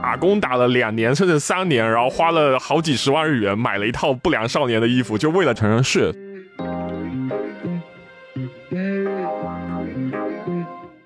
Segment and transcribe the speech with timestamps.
[0.00, 6.14] 打工打了两年甚至三年，然后花了好几十万日元买了一套不良少年的衣服，就为了成人式。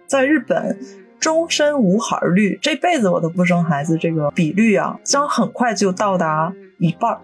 [0.06, 0.78] 在日本，
[1.18, 7.20] 终身无孩率，这辈子我都不生孩子，这个比率啊，将很快就到达一半儿。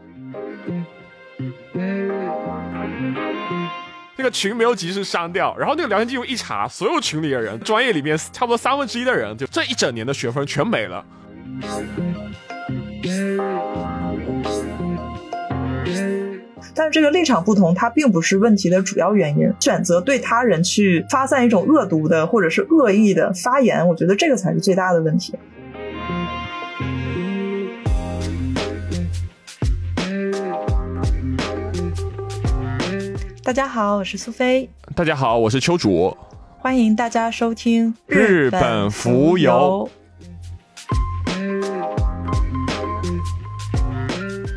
[4.19, 11.05] 那个群没有及时删掉，然后那个聊天记录一查，所有群里的人，专业里面差不多三分之一的人，就这一整年的学分全没了。
[16.75, 19.53] 但是这个立场不同，它并不是问题的主要原因。
[19.61, 25.33] 选择对他人去发散一种恶毒的或者是恶意的发言，我觉得这个才是最大的问题。
[33.49, 34.69] 大家好，我是苏菲。
[34.95, 36.15] 大家好，我是秋主。
[36.59, 39.89] 欢迎大家收听日本浮游。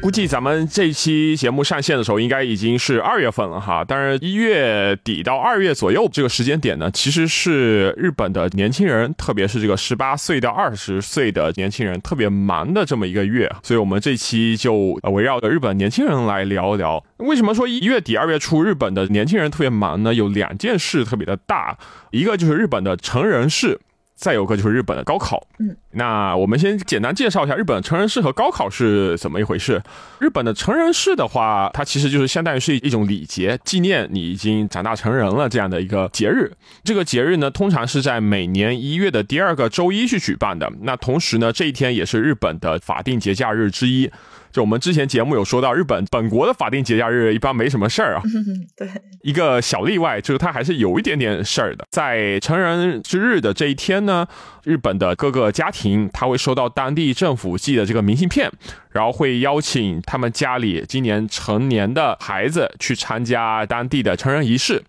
[0.02, 3.86] 估计咱们这期节目上线的时候，应该已经是二月份了哈。
[3.88, 13.48] 但是一月底到二月左右这个时间点呢，其实是日本的年轻人，特别是这个十八岁到二十岁的年轻人特别忙的这么一个月。
[13.62, 17.04] 所以我们这期就围绕着日本年轻人来聊一聊。
[17.18, 20.16] 为什么说一月底二月初日本的年轻人特别忙呢？
[20.16, 21.78] 有两件事特别的大，
[22.10, 23.80] 一个就是日本的成人式。
[24.22, 29.82] 再有个就是日本的高考，嗯，那我们先简单介绍一下日本成人式和高考是怎么一回事。
[30.20, 36.52] 日本的成人式的话，它其实就是相当于是一种礼节，纪念你已经长大成人了这样的一个节日。
[36.84, 40.72] 这个节日呢，通常是在每年一月的第二个周一去举办的。
[40.82, 44.12] 那同时呢，这一天也是日本的法定节假日之一。
[44.52, 48.22] 就我们之前节目有说到，日本本国的法定节假日一般没什么事儿啊。
[48.76, 48.88] 对，
[49.22, 51.86] 一个小例外就是它还是有一点点事儿的。
[51.92, 54.28] 在成人之日的这一天呢，
[54.64, 58.52] 日本的各个家庭他会收到当地政府寄的这个明信片，
[58.92, 64.84] 然后会邀请他们家里今年成年的孩子去参加当地的成人仪式。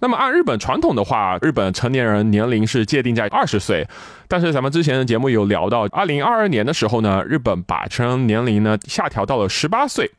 [0.00, 3.86] 那么按日本传统的话，日本成年人年龄是界定在二十岁，
[4.28, 10.10] 但是咱们之前的节目有聊到，二零二二年的时候呢，日本把成人年龄呢下调到了十八岁。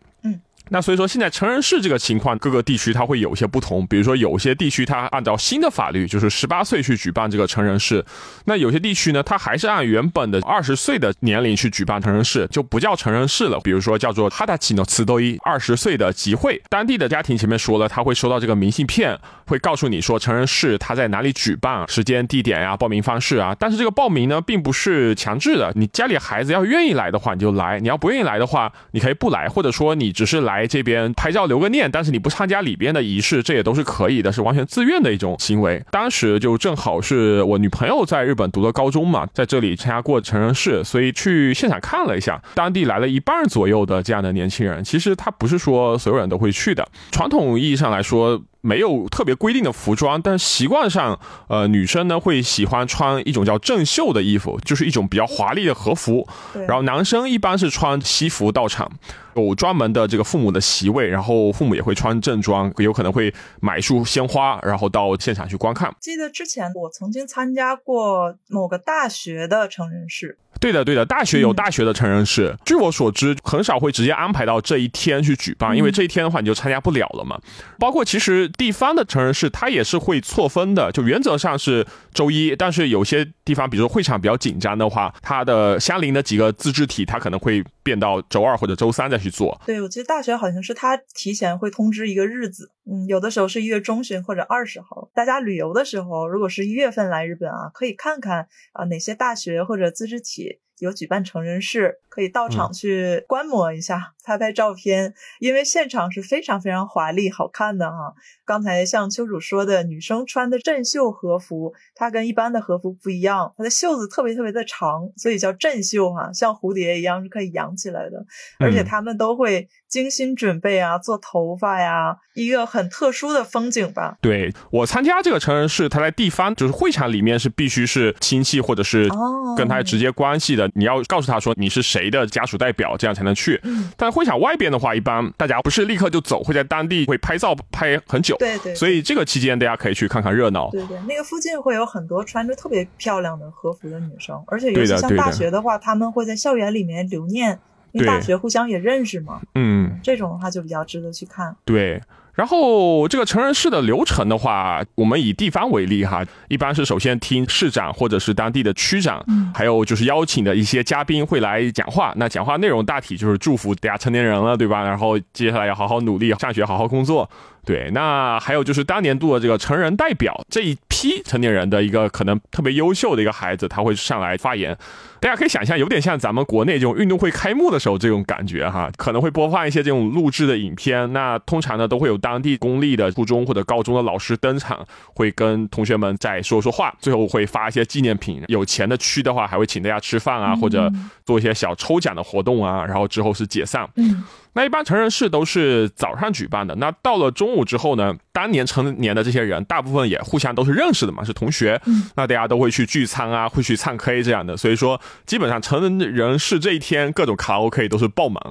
[0.71, 3.85] 那所以说，现在成人式这个情况，各个地区它会有一些不同。
[3.87, 8.01] 比如说，有些地区它按照新的法律，就是十八岁去举办这个成人式；
[8.45, 13.59] 那有些地区呢，它还是按原本的二十岁的年龄去举办成人式，就不叫成人式了。
[13.63, 16.61] 比如说，叫做哈达奇诺茨多伊二十岁的集会。
[16.69, 23.55] 当地的家庭前面说了，他会收到这个明信片，会告诉你说成人式他在哪里举办、时间、地点呀、报名方式啊。
[23.59, 25.73] 但是这个报名呢，并不是强制的。
[25.75, 30.58] 你家里孩子要愿意来的话，你就来；你要不愿意来的话，你可以不来，或者说你只是来。
[30.59, 35.81] 来这边拍照留个念，但是你不参加里边的仪式，这也都是可以的，是完全自愿的一种行为。
[35.89, 44.83] 当时就正好是我女朋友在日本读的高中嘛，在这里参加过成人式，所以去现场看了一下，当地来了一半左右的这样的年轻人。
[44.83, 48.41] 其实他不是说所有人都会去的，传统意义上来说。
[48.61, 56.27] 没有特别规定的服装，但习惯上，呃，女生呢会喜欢穿一种叫正袖的衣服，就是一种比较华丽的和服。
[56.67, 58.91] 然后男生一般是穿西服到场，
[59.35, 65.95] 有专门的这个父母的席位，然后父母也会穿正装，有可能会买一束鲜花，然后到现场去观看。
[65.99, 70.37] 记得之前我曾经参加过某个大学的成人式。
[70.59, 72.55] 对的，对的，大学有大学的成人式。
[72.65, 77.39] 据我所知，很少会直接安排到这一天去举办，因为这一天的话你就参加不了了嘛。
[77.77, 89.59] 包括其实地方的成人式，它也是会错分的，就原则上是周一，但是有些地方，比如说会场比较紧张的话，它的相邻的几个自治体，它可能会变到周二或者周三再去做。
[89.65, 95.09] 对，我记得大学好像是他提前会通知一个日子，嗯，有的时候是一月中旬或者二十号。
[95.15, 100.59] 大家旅游的时候，如果是一月份来日本啊，可以看看啊哪些大学或者自治体。
[100.79, 108.13] 有举办成人式，可以到场去观摩一下，拍拍照片，因为现场是非常非常华丽、好看的哈。
[108.45, 118.25] 刚才像秋主说的，女生穿的镇袖和服，它跟一般的和服不一样，它的袖子特别特别的长，所以叫镇袖哈，像蝴蝶一样是可以扬起来的，
[118.59, 124.17] 而且他们都会精心准备啊，做头发呀，一个很特殊的风景吧。
[124.21, 129.09] 对我参加这个成人式，他在地方就是会场里面是必须是亲戚或者是
[129.57, 130.69] 跟他直接关系的。
[130.75, 133.59] 你要告诉他说你是谁的家属代表，这样才能去。
[133.97, 138.35] 但会场外边的话，一般大家不是立刻就走，会在当地会拍照拍很久。
[138.37, 138.75] 对对。
[138.75, 140.69] 所以这个期间大家可以去看看热闹。
[140.69, 147.59] 对对，那个附近会有很多穿着特别漂亮的和服的女生，而且尤其像大学的话，他们会在校园里面留念，
[147.91, 149.41] 因为大学互相也认识嘛。
[149.55, 149.99] 嗯。
[150.03, 151.55] 这种的话就比较值得去看。
[151.65, 152.01] 对。
[152.35, 159.21] 然后这个成人式的流程的话，我们以地方为例哈，一般是首先听市长或者是当地的区长，
[159.53, 162.13] 还有就是邀请的一些嘉宾会来讲话。
[162.15, 164.81] 那讲话内容大体就是祝福大家成年人了，对吧？
[164.83, 167.29] 然后接下来要好好努力上学，好好工作。
[167.65, 174.75] 对，那还有就是当年度的这个成人代表这一批成年人的一个可能特别优秀的一个孩子，他会上来发言。
[175.19, 181.11] 大家可以想象，有点像咱们国内这种运动会开幕的时候这种感觉哈，可能会播放一些这种录制的影片。
[181.11, 184.83] 那通常呢，都会有当地公立的初中或者高中的老师登场，
[185.13, 188.41] 会跟同学们再说说话，最后会发一些纪念品。
[188.47, 190.89] 有钱的区的话，还会请大家吃饭啊，或者
[191.25, 192.85] 做一些小抽奖的活动啊。
[192.85, 193.87] 然后之后是解散。
[193.97, 194.23] 嗯。
[194.53, 201.79] 那一般成人式都是早上举办的，那到了中午之后呢，当年成年的这些人，大部分也互相都是认识的嘛，是同学，
[202.15, 208.41] 那大家都会去聚餐啊，会去唱 K 这样的，所以说基本上成人式这一天，各种卡拉 OK 都是爆满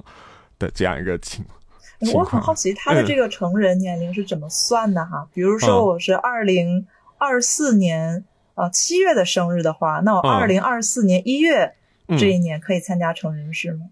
[0.59, 1.59] 的这样一个情况。
[2.15, 5.27] 我很好奇他的这个成人年龄是怎么算的哈？
[5.35, 6.87] 比如说我是二零
[7.19, 8.25] 二四年
[8.55, 11.75] 啊七月的生日的话，那我二零二四年一月
[12.17, 13.87] 这一年可以参加成人式吗？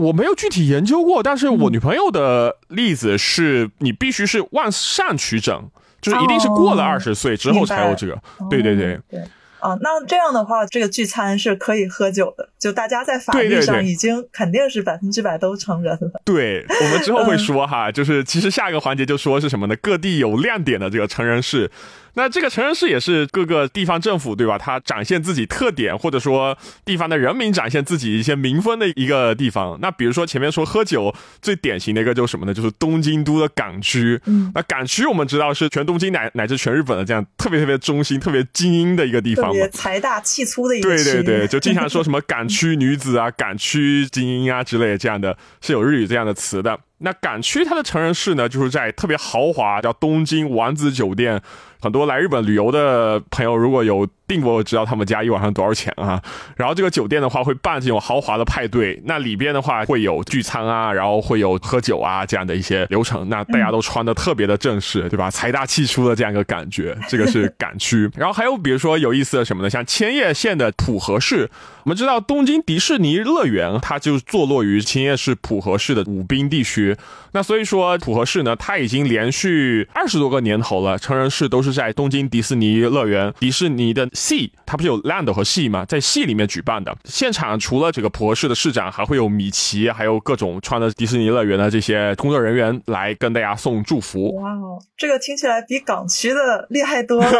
[0.00, 5.70] 我没有具体研究过，但是我女朋友的例子是你必须是往上取整，
[6.00, 8.18] 就是一定是过了二十岁之后才有这个。
[8.48, 9.22] 对对对对。
[9.60, 16.22] 啊，那这样的话，这个聚餐是可以喝酒的，就大家在法律上已经肯定是百分之百都成人了。
[16.24, 19.76] 对，我们之后会 说哈，就是其实下一个环节就说是什么呢？
[19.76, 21.70] 各地有亮点的这个成人式。
[22.14, 24.58] 那这个成人式也是各个地方政府对吧？
[24.58, 29.78] 它展现自己特点，或者说地方的人民展现自己一些民风的一个地方。
[29.80, 32.52] 那比如说前面说喝酒最典型的一个就是什么呢？
[32.52, 34.20] 就是东京都的港区。
[34.26, 46.78] 嗯，那港区我们知道是全东京乃乃至全日本的这样特别特别中心、特别精英的一个地方，特别财大气粗的一个对对对，就经常说什么港区女子啊、港区精英啊之类这样的，是有日语这样的词的。
[47.02, 51.40] 那港区它的成人式呢，就是在特别豪华叫东京王子酒店。
[51.80, 56.22] 很多来日本旅游的朋友，如果有订过，知道他们家一晚上多少钱啊？
[56.56, 63.28] 然后这个酒店的话，会办这种豪华的派对，那里边的话会有聚餐啊，然后会有喝酒啊这样的一些流程。
[63.28, 65.28] 那大家都穿的特别的正式，对吧？
[65.28, 68.08] 财大气粗的这样一个感觉，这个是港区。
[68.16, 69.68] 然后还有比如说有意思的什么呢？
[69.68, 71.50] 像千叶县的浦和市，
[71.82, 76.96] 我们知道东京迪士尼乐园，它就坐落于千叶市浦和市的武滨地区。
[77.32, 81.70] 那所以说浦和市呢，它已经连续二十多个年头了，成人式都是。
[81.80, 85.86] 在东京迪士尼乐园，迪士尼的 Sea，它不是有 Land 和 Sea 吗？
[85.86, 94.36] 在 Sea 里面举办的现场，除了这个普和市的市长，还会有米奇，还有各种穿着迪士尼乐园的这些工作人员来跟大家送祝福。
[94.36, 97.30] 哇哦，这个听起来比港区的厉害多了，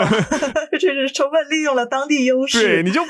[0.80, 2.62] 这是充分利用了当地优势。
[2.62, 3.02] 对，你就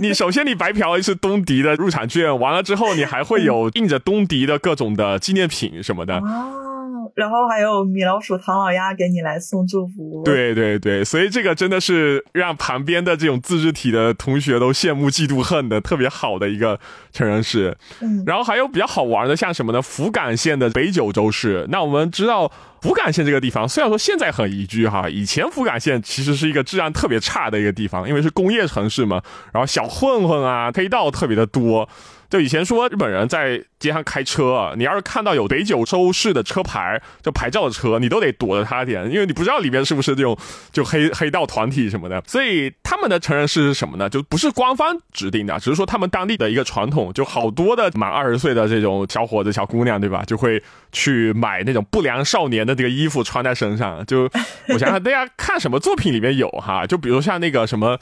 [0.00, 6.22] 你首先你白嫖一次东迪的入场券，完了之后你还会有印着东迪的各种的纪念品什么的。
[7.14, 10.22] 然后还有米老鼠、唐老鸭给你来送祝福。
[10.24, 16.78] 对对对，所以这个真的是让旁边的这种自治体的同学都羡慕嫉妒恨的特别好的一个
[17.12, 17.76] 成人式。
[18.00, 19.80] 嗯，然后还有比较好玩的，像什么呢？
[19.80, 21.66] 福冈县的北九州市。
[21.70, 22.50] 那我们知道
[22.80, 29.22] 福冈县这个地方，虽然说现在很宜居哈，以前福冈县其实是一个治安特别差的一个地方，因为是工业城市嘛，
[29.52, 31.88] 然后小混混啊、黑道特别的多。
[32.30, 40.36] 就以前说日本人在街上开车，你要是看到有北九州市的车牌，就牌照的车，你都得躲着他点，因为你不知道里面是不是这种
[40.72, 42.22] 就黑黑道团体什么的。
[42.26, 44.10] 所以他们的成人式是什么呢？
[44.10, 50.22] 就不是官方指定的，只是说他们当地的一个传统，就好多的满二十岁的这种小伙子、小姑娘，对吧？
[50.26, 50.62] 就会
[50.92, 54.04] 去买那种不良少年的这个衣服穿在身上。
[54.04, 54.28] 就
[54.68, 56.84] 我想想，大家看什么作品里面有哈？
[56.84, 57.96] 就比如像那个什么，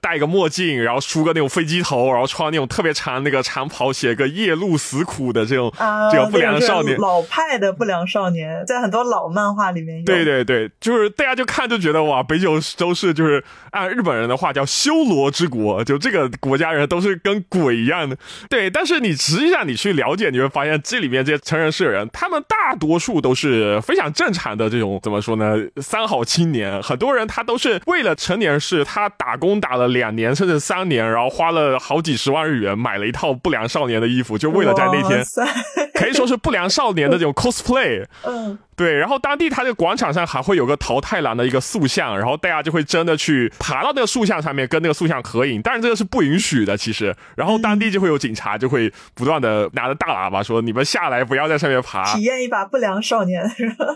[0.00, 3.68] 戴个墨镜，然后梳个那种飞机头，然后穿那种特别长那个长。
[3.68, 5.72] 袍写个夜路死苦的这种
[6.12, 10.04] 这个不良少年，老派的不良少年，在很多老漫画里面有。
[10.04, 18.16] 对对对，就是大家就看就觉得哇，北九州市就是按日本人的话叫修罗之国，就这个国家人都是跟鬼一样的。
[18.48, 25.54] 对，但是你实际上你去了解，你会发现这里面这些成人式人，他们大多数都是非常正常的这种怎么说呢？
[25.76, 33.68] 三好青年，很多人他都是为了成年式，他打工打了两年甚至三年，然后花了好几十万日元买了一套不良。
[33.68, 35.24] 少年的衣服，就为了在那天，
[35.94, 38.04] 可以说是不良少年的这种 cosplay。
[38.24, 38.58] 嗯。
[38.76, 47.12] 对，然后当地它这个广场上还会有个桃太郎的一个塑像，然后大家就会真的去爬到那个塑像上面跟那个塑像合影，但是这个是不允许的，其实。
[47.34, 52.04] 然后当地就会有警察就会不断的拿着大喇叭说：“你们下来，不要在上面爬。
[52.14, 53.42] ”体验一把不良少年，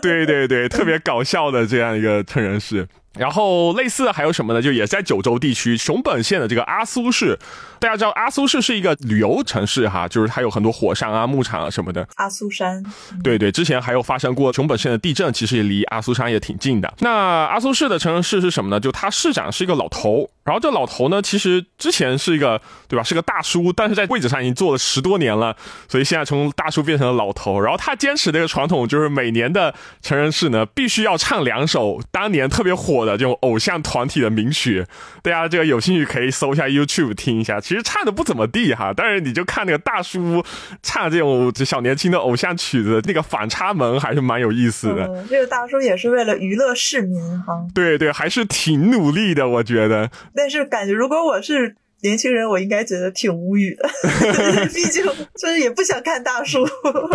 [0.01, 2.85] 对对对，特别搞笑的这样一个成人式。
[3.17, 4.61] 然后类似还有什么呢？
[4.61, 7.37] 就也在九州地区熊本县的这个阿苏市，
[7.79, 12.07] 大家知道阿苏市是一个旅游城市哈，就是它有很多火山啊、牧场啊什么的。
[12.15, 12.83] 阿苏山，
[13.23, 16.91] 对对，之前还有发生过熊本县的地震，其实也离阿苏山也挺近的。
[16.99, 18.79] 那阿苏市的城市是什么呢？
[18.79, 25.55] 就它市长是一个老头，然后这老头呢，其实之前是一个对吧，是个大叔，但是在位置上已经坐了十多年了，
[25.87, 27.59] 所以现在从大叔变成了老头。
[27.59, 33.03] 然后他坚持这个传统，就是每年的成人式呢，必须要唱两首当年特别火。
[33.03, 34.85] 的这种偶像团体的名曲，
[35.23, 37.59] 大家这个有兴趣可以搜一下 YouTube 听一下。
[37.59, 40.41] 其实唱的不怎么地哈，但是你就看那个大叔
[40.81, 45.25] 唱这种小年轻的偶像曲子，那个反差萌还是蛮有意思的。
[45.27, 47.53] 这个大叔也是为了娱乐市民哈。
[47.73, 50.09] 对对，还是挺努力的，我觉得。
[50.35, 51.75] 但是感觉如果我是。
[52.03, 53.87] 年轻人，我应该觉得挺无语的，
[54.75, 55.01] 毕竟
[55.37, 56.61] 就是也不想看大叔，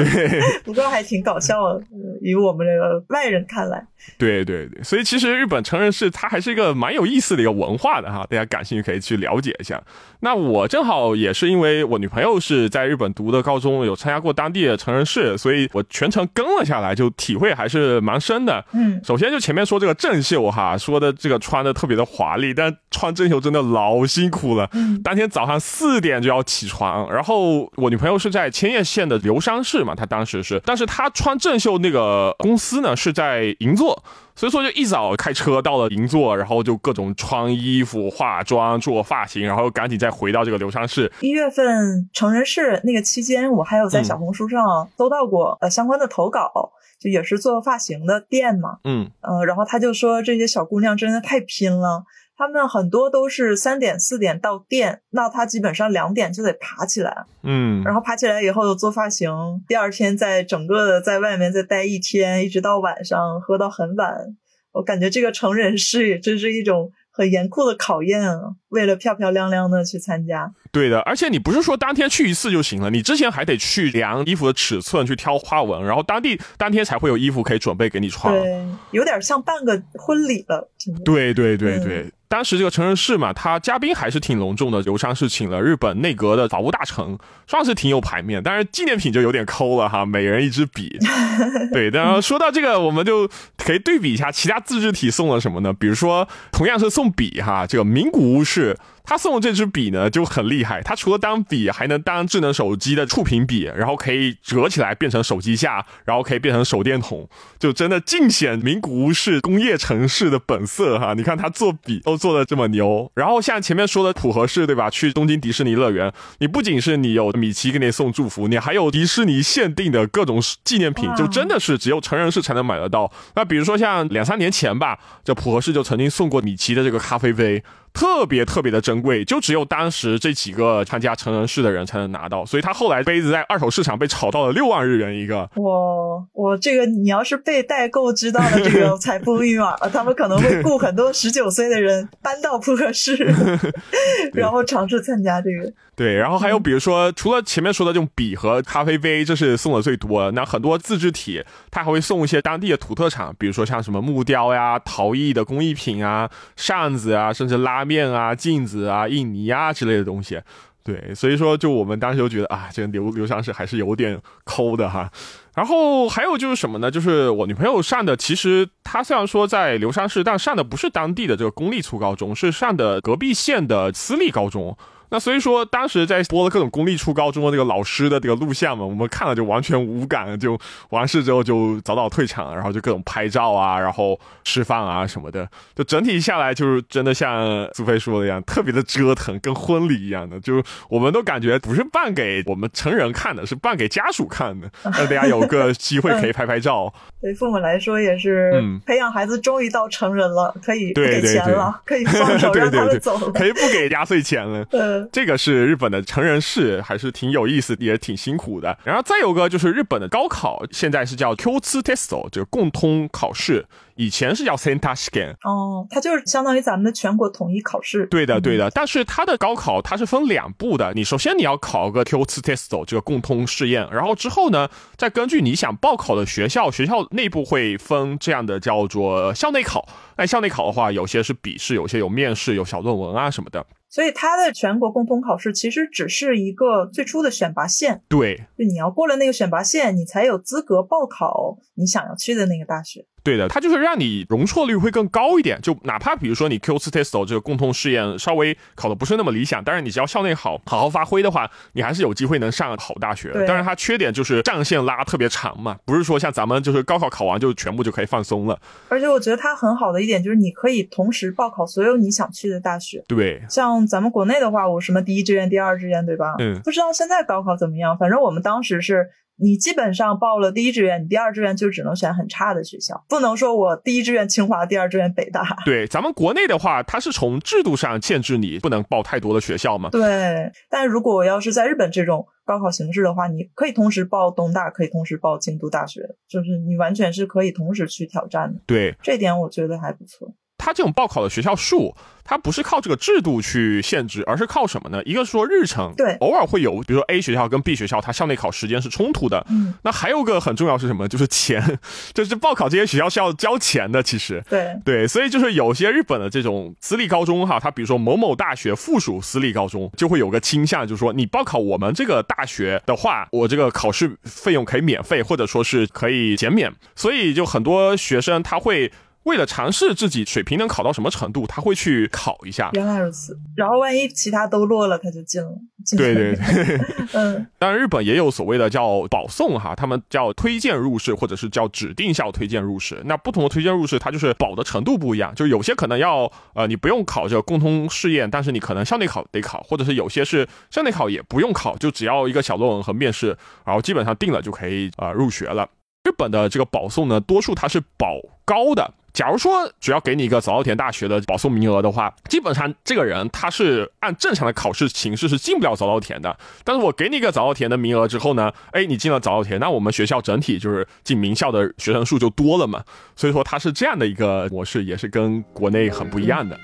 [0.64, 1.84] 不过还挺搞笑的，
[2.22, 3.86] 以我们这个外人看来。
[4.18, 9.80] 对对对，所以其实日本成人式它还是一个蛮有意思的一个文化的哈，大家感兴趣可以去了解一下。
[10.20, 18.64] 那我正好也是因为我女朋友是在日本读的高中，有参加过当地的成人式，所以我全程跟了下来，就体会还是蛮深的。
[18.72, 24.68] 嗯，首先就前面说这个正秀哈，说的这个穿的特别的华丽，但穿正秀真的老辛苦了。
[24.72, 33.87] 嗯当天早上四点就要起床，然后我女朋友是在千叶县的流山市嘛，她当时是，但是她穿正秀那个公司呢是在银座，
[34.34, 41.10] 所以说就一早开车到了银座，然后就各种穿衣服、化妆、做发型，然后赶紧再回到这个流昌市。
[41.20, 52.04] 一月份成人式那个期间，我还有在小红书上搜到过呃相关的投稿，就也是做发型的店嘛，嗯呃，然后他就说这些小姑娘真的太拼了。
[52.38, 59.28] 他们很多都是三点四点到店，那他基本上两点就得爬起来，嗯，然后爬起来以后做发型，
[59.66, 64.36] 第二天再整个的在外面再待一天，一直到晚上喝到很晚。
[64.70, 68.54] 我感觉这个成人式也真是一种很严酷的考验啊！
[68.70, 80.70] 为了漂漂亮亮的去参加，对的，而且你不是说当天去一次就行了，你之前还得去量衣服的尺寸，去挑花纹，然后当地当天才会有衣服可以准备给你穿，对，有点像办个婚礼了，
[81.04, 82.12] 对对对对。
[82.30, 84.82] 当时这个成人式嘛，他嘉宾还是挺隆重的。
[84.82, 88.42] 刘畅是请了日本内阁的法务大臣，算是挺有牌面。
[88.42, 90.98] 但是纪念品就有点抠了哈，每人一支笔。
[91.72, 95.72] 对，然后说到这个，我们就可以对比一下其他自制体送了什么呢？
[95.72, 98.57] 比如说，同样是送笔哈，这个名古屋市。
[98.58, 107.26] 是他送的这支笔呢就很厉害，它除了当笔，还能当智能手机的触屏笔，然后可以折起来变成手机架，然后可以变成手电筒，
[107.58, 111.14] 就真的尽显名古屋市工业城市的本色哈。
[111.14, 114.90] 你看他做笔都做的这么牛，然后像前面说的浦和市对吧？
[114.90, 123.10] 去东京迪士尼乐园，你不仅是你有米奇给你送祝福，你还有迪士尼限定的各种纪念品，就真的是只有成人式才能买得到。
[123.34, 127.62] 那比如说像两三年前吧，这浦和市就曾经送过米奇的这个咖啡杯。
[127.98, 135.50] 特别特别的珍贵，就只有当时这几个参加成人式的人才能拿到，所以他后来杯子在二手市场被炒到了六万日元一个。
[135.56, 143.16] 我我这个你要是被代购知道了这个财富密码，他们可能会雇很多十九岁的人搬到扑克室，
[144.32, 145.72] 然后尝试参加这个。
[145.96, 150.30] 对，然后还有比如说，除了前面说的这种笔和咖啡杯，这是送的最多。
[150.30, 160.38] 那很多自制体，他还会送一些当地的土特产，比如说像什么木雕呀、陶艺的工艺品啊、扇子啊，甚至拉面啊、镜子啊、印泥啊之类的东西。
[160.84, 165.10] 对，所以说就我们当时就觉得啊，这个刘刘翔是还是有点抠的哈。
[165.54, 166.90] 然后还有就是什么呢？
[166.90, 174.76] 就是我女朋友上的，其实她虽然说在流山市，但上的不是当地的这个公立初高中，是上的隔壁县的私立高中。
[175.10, 180.58] 那所以说，当时在播了各种公立初高中的这个老师的这个录像嘛，我们看了就完全无感，就
[180.90, 196.92] 完事之后就早早退场，然后就各种拍照啊，然后吃饭啊什么的，就整体下来就是真的像苏菲说的一样，特别的折腾，跟婚礼一样的，就我们都感觉不是办给我们成人看的，是办给家属看的， 让大家有个机会可以拍拍照。
[197.20, 198.52] 对父母来说也是，
[198.86, 204.64] 培养孩子终于到成人了，可以给钱了，可以放手 让他们走了，可以不给压岁钱了。
[205.12, 208.78] 这个是日本的成人式，还是挺有意思，也挺辛苦的。
[208.84, 213.66] 然后再有个就是日本的高考，现在是叫 Q2 test，这个共通考试。
[213.96, 218.06] 以前是叫 Sentascan 哦，它就是相当于咱们的全国统一考试。
[218.06, 218.70] 对的，对的。
[218.70, 229.88] 但是它的高考它是分两步的，你首先你要考个 Q 次 Testo 这个共通试验，然后之后呢，再根据你想报考的学校，学校内部会分这样的叫做校内考。
[230.16, 233.66] 那校内考的话，有些是笔试，有些有面试，有小论文啊什么的。
[233.88, 238.02] 所以它的全国共通考试其实只是一个最初的选拔线。
[238.08, 243.06] 对，就你要过了那个选拔线，你才有资格报考你想要去的那个大学。
[243.28, 245.60] 对的，它就是让你容错率会更高一点。
[245.60, 253.30] 就哪怕比如说你 Q 四 test 这个共通试验稍微考的不是那么理想，但是你只要校内好，好好发挥的话，你还是有机会能上好大学。
[253.46, 258.58] 当然它缺点就是战线拉特别长嘛，不是说像咱们就是高考考完就全部就可以放松了。
[258.88, 263.04] 而且我觉得它很好的一点就是你可以同时报考所有你想去的大学。
[263.06, 266.34] 对，像咱们国内的话，我什么第一志愿、第二志愿，对吧？
[266.38, 266.58] 嗯。
[266.64, 269.10] 不知道现在高考怎么样，反正我们当时是。
[269.40, 275.56] 你基本上报了第一志愿，你第二志愿就只能选很差的学校，不能说我第一志愿清华，第二志愿北大。
[275.64, 279.90] 对，咱们国内的话，它是从制度上限制你不能报太多的学校嘛。
[279.90, 288.60] 对，但如果要是在日本这种高考形式的话，你可以同时报东大，可以同时报京都大学，就是你完全是可以同时去挑战的。
[288.66, 290.34] 对，这点我觉得还不错。
[290.58, 295.02] 它这种报考的学校数，它不是靠这个制度去限制，而是靠什么呢？
[295.04, 299.46] 一个是说日程，对，偶尔会有，比如说 A 学校跟 B 学校，它校内考时间是冲突的。
[299.48, 301.08] 嗯，那还有个很重要是什么？
[301.08, 301.78] 就是钱，
[302.12, 304.02] 就是报考这些学校是要交钱的。
[304.02, 316.72] 其实，对对，所以就是有些日本的这种私立高中哈，它比如说某某大学附属私立高中，就会有个倾向，就是说你报考我们这个大学的话，我这个考试费用可以免费，或者说是可以减免。
[316.96, 318.92] 所以就很多学生他会。
[319.28, 322.70] 为了尝试自己水平能考到什么程度，他会去考一下。
[322.72, 325.50] 原来如此，然后万一其他都落了，他就进了。
[325.96, 326.80] 对对对，
[327.12, 327.46] 嗯。
[327.58, 333.02] 当然，日本也有所谓的叫保送哈，他们叫推荐入试，或者是叫指定校推荐入试。
[333.04, 335.34] 那不同的推荐入试，它就是保的程度不一样。
[335.34, 345.68] 就有些可能要呃，你不用考这个共通试验，但是你可能校内考得考，或者是有些是校内考也不用考，就只要一个小论文和面试，然后基本上定了就可以啊入学了。
[346.04, 348.94] 日本的这个保送呢，多数它是保高的。
[349.18, 356.38] 假如说只要给你一个早稻田大学的保送名额的话，基本上这个人他是按正常的考试形式是进不了早稻田的。
[356.62, 362.84] 但是我给你一个早稻田的名额之后呢，哎，你进了早稻田，那我们学校整体就是进名校的学生数就多了嘛。
[363.16, 366.56] 所以说它是这样的一个模式，也是跟国内很不一样的。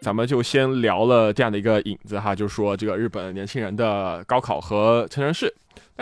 [0.00, 5.52] 咱们就先聊了这样的一个影子哈，就是说这个日本年轻人的高考和成人式。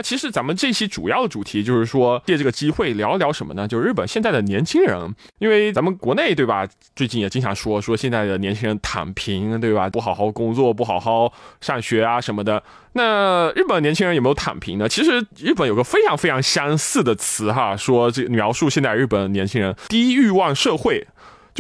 [0.01, 3.69] 那其实咱们这期主要的主题就是说借这个机会聊聊什么呢？
[3.69, 6.67] 就是日本现在的年轻人，因为咱们国内对吧，
[6.97, 12.63] 最近也经常说说现在的年轻人躺平对吧，不好好工作，不好好上学啊什么的。
[12.95, 14.89] 那日本年轻人有没有躺平呢？
[14.89, 21.07] 其实日本有个非常非常相似的词哈，说这描述现在日本年轻人低欲望社会。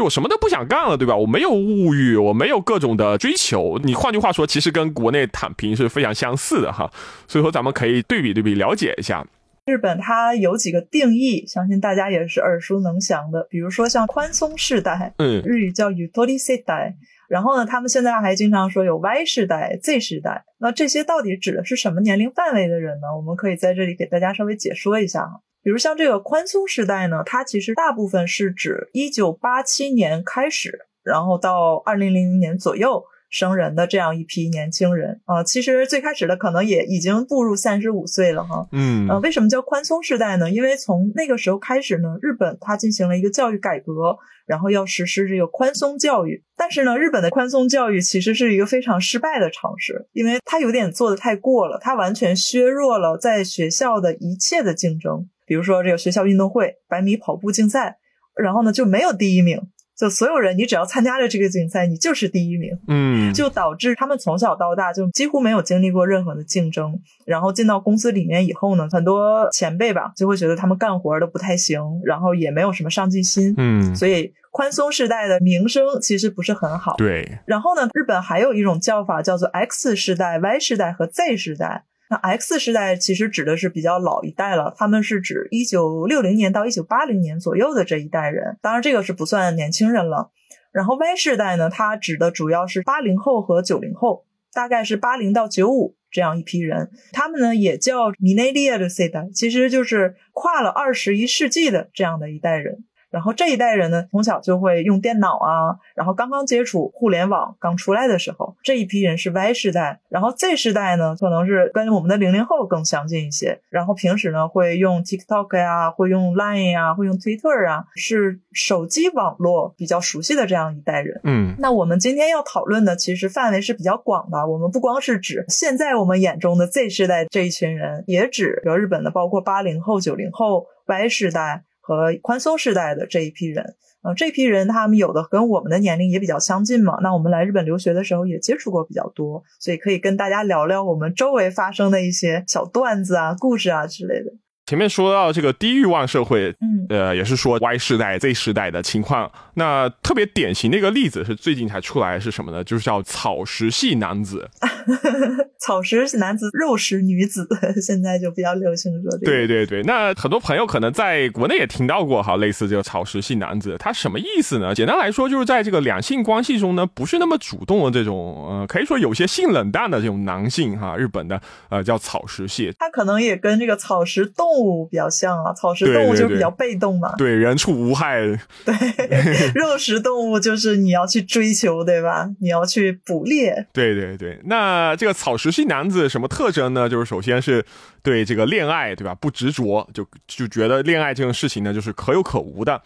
[0.00, 1.14] 就我什么都不想干了，对吧？
[1.14, 3.78] 我没有物欲，我没有各种的追求。
[3.84, 6.90] 你换句话说，其实跟国内躺平是非常相似的哈。
[7.28, 9.26] 所以说，咱们可以对比对比，了解一下。
[9.66, 13.46] 日本它有几个定义，相信大家也是耳熟能详的。
[13.50, 16.96] 比如说像宽松世代，嗯，日语叫 Utori 世代。
[17.28, 20.44] 然后呢，他们现在还经常说有 Y 世代、Z 世代。
[20.60, 23.14] 那这些到底指的是什么年龄范围的人呢？
[23.14, 25.42] 我们可以在这里给大家稍微解说一下哈。
[25.62, 35.44] 比如像这个宽松时代呢，它其实大部分是指一九八七年开始，然后到二零零零年左右生人的这样一批年轻人啊。
[35.44, 38.66] 其实最开始的可能也已经步入三十五岁了哈。
[38.72, 40.50] 嗯，呃，为什么叫宽松时代呢？
[40.50, 46.42] 因为从那个时候开始呢，日本它进行了一个教育改革，然后要实施这个宽松教育。
[46.56, 55.28] 但是呢，日本的宽松教育其实是一个非常失败的尝试，因为它有点做的太过了，它完全削弱了在学校的一切的竞争。
[55.50, 57.96] 比如说这个学校运动会百米跑步竞赛，
[58.40, 59.60] 然后呢就没有第一名，
[59.98, 77.40] 就所有人你只要参加了这个竞赛，你就是第一名，嗯，就导致他们从小到大就几乎没有经历过任何的竞争，然后进到公司里面以后呢，很多前辈吧就会觉得他们干活都不太行，然后也没有什么上进心，嗯，所以宽松时代的名声其实不是很好，对。
[77.44, 81.86] 然后呢，日本还有一种叫法叫做 X 时代、Y 时代和 Z 时代。
[82.10, 90.32] 那 X 时代其实指的是比较老一代了，他们是指一九六零年到一九八零年左右的这一代人，当然这个是不算年轻人了。
[90.72, 102.84] 然后 Y 世代呢，它指的主要是八零后和九零后，大概是八零到九五这样一批人，他们呢也叫 Millennial 世代，其实就是跨了二十一世纪的这样的一代人。
[103.10, 110.00] 然后这一代人呢，从小就会用电脑啊，然后刚刚接触互联网刚出来的时候，这一批人是 Y 世代。
[110.08, 113.60] 然后 Z 世代呢，可能是跟我们的零零后更相近一些。
[113.68, 121.20] 然后平时呢，会用 TikTok 呀，会用 Line 呀，会用 Twitter 啊，是手机网络比较熟悉的这样一代人。
[121.24, 131.64] 嗯，那我们今天要讨论的其实范围是比较广的，我们不光是指现在我们眼中的 Z 世代这一群人，也指比如日本的包括八零后、九零后、Y 世代。
[131.96, 144.32] 和宽松时代的这一批人呃，这批人他们有的跟我们的年龄也比较相近嘛，那我们来日本留学的时候也接触过比较多，所以可以跟大家聊聊我们周围发生的一些小段子啊、故事啊之类的。
[144.70, 149.28] 前面说到这个低欲望社会，嗯，呃，也是说 Y 世代、Z 世代的情况。
[149.54, 152.62] 那特别典型的一个例子是最近才出来是什么呢？
[152.62, 154.48] 就是叫草食系男子。
[155.58, 157.48] 草食男子、肉食女子，
[157.84, 159.26] 现在就比较流行说这个。
[159.26, 164.72] 对对对，那很多朋友可能在国内也听到过哈，类似这个草食系男子，他什么意思呢？
[164.72, 172.72] 简单来说，就是在这个两性关系中呢，不是那么主动的这种，呃，可以说有些性冷淡的这种男性哈，日本的呃叫草食系。
[172.78, 177.14] 他可能也跟这个草食动物比较像啊，草食动物就是比较被动嘛。
[177.16, 178.20] 对，人畜无害。
[178.64, 182.28] 对，肉食动物就是你要去追求，对吧？
[182.40, 183.66] 你要去捕猎。
[183.72, 186.88] 对对对，那这个草食系男子什么特征呢？
[186.88, 187.64] 就是首先是
[188.02, 189.14] 对这个恋爱，对吧？
[189.14, 192.80] 不执着，就就觉得恋爱这种事情呢，就是可有可无的。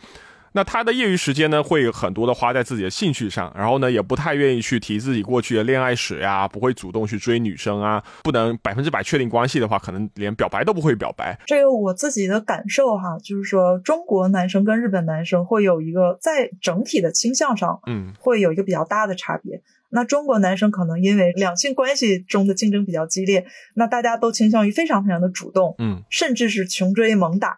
[0.57, 11.37] 那他的业余时间呢，会很多的花在自己的兴趣上，然后呢，也不太愿意去提自己过去的恋爱史呀，不会主动去追女生啊，不能百分之百确定关系的话，可能连表白都不会表白。
[11.47, 19.61] 这个我自己的感受哈，就是说中国男生跟日本男生会有一个在整体的倾向上，嗯，会有一个比较大的差别。
[19.90, 27.57] 那中国男生可能因为两性关系中的竞争比较激烈，那大家都倾向于非常非常的主动，嗯，甚至是穷追猛打。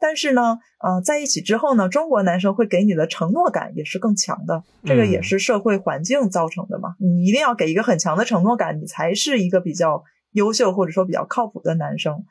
[0.00, 6.94] 但是呢，呃，在一起之后呢，中国男生会给你的承诺感也是更强的，这个也是社会环境造成的嘛。
[6.98, 12.24] 你一定要给一个很强的承诺感，你才是一个比较优秀或者说比较靠谱的男生。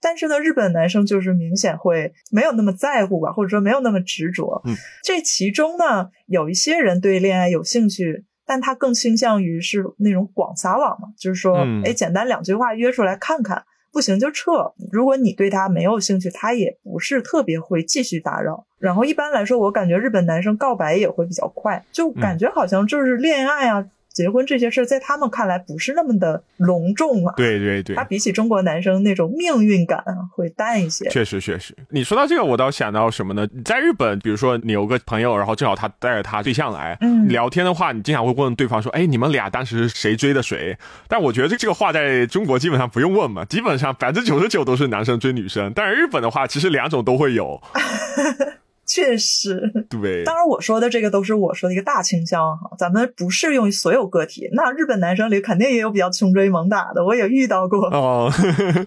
[0.00, 4.62] 但是呢，日本男生就是明显会没有那么在乎吧，或者说没有那么执着。
[4.64, 13.64] 嗯，这其中呢，有一些人对恋爱有兴趣，但他更倾向于是那种广撒网嘛，就是说，哎，简单两句话约出来看看。
[13.96, 14.74] 不行就撤。
[14.92, 18.66] 如果你对他没有兴趣，他也不是特别会继续打扰。
[18.78, 23.86] 然后一般来说，我感觉日本男生告白也会比较快，就感觉好像就是恋爱啊。
[24.16, 27.34] 结婚这些事儿，在他们看来不是那么的隆重啊。
[27.36, 30.02] 对对对，他比起中国男生那种命运感
[30.32, 31.06] 会淡一些。
[31.10, 33.46] 确实确实，你说到这个，我倒想到什么呢？
[33.62, 45.70] 在日本，比如说你有个朋友，然后正好他带着他对象来，嗯，聊天的话，你经常会问对方说：“哎，你们俩当时谁追的谁？”但我觉得这这个话在中国基本上不用问嘛，基本上百分之九十九都是男生追女生。
[45.76, 47.60] 但是日本的话，其实两种都会有。
[48.86, 50.22] 确实，对。
[50.24, 54.48] 当然，我说的这个都是我说的一个大倾向哈，咱们不适用于所有个体。
[54.52, 57.86] 那日本男生里肯定也有比较穷追猛打的，我也遇到过。
[57.88, 58.30] 哦，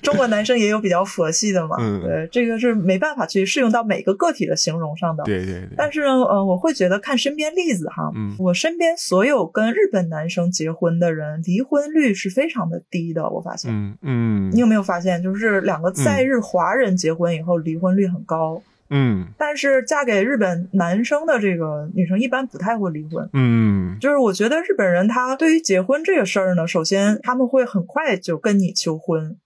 [0.02, 1.76] 中国男生也有比较佛系的嘛。
[1.80, 5.24] 嗯，对，这个是没办法去适用到每个个体的形容上的。
[5.26, 5.70] 对对对。
[5.76, 13.30] 但是呢，呃，我会觉得看身边例子哈，嗯，我身边所有跟日本男生结婚的人，离婚率是非常的低的。
[13.30, 18.62] 我发现，嗯嗯，你有没有发现，就是两个在日华人结婚以后，离婚率很高。
[18.89, 23.30] 嗯，但是嫁给日本男生的这个女生一般不太会离婚。
[23.34, 29.38] 嗯，就是我觉得日本人他对于结婚这个事儿呢，首先他们会很快就跟你求婚，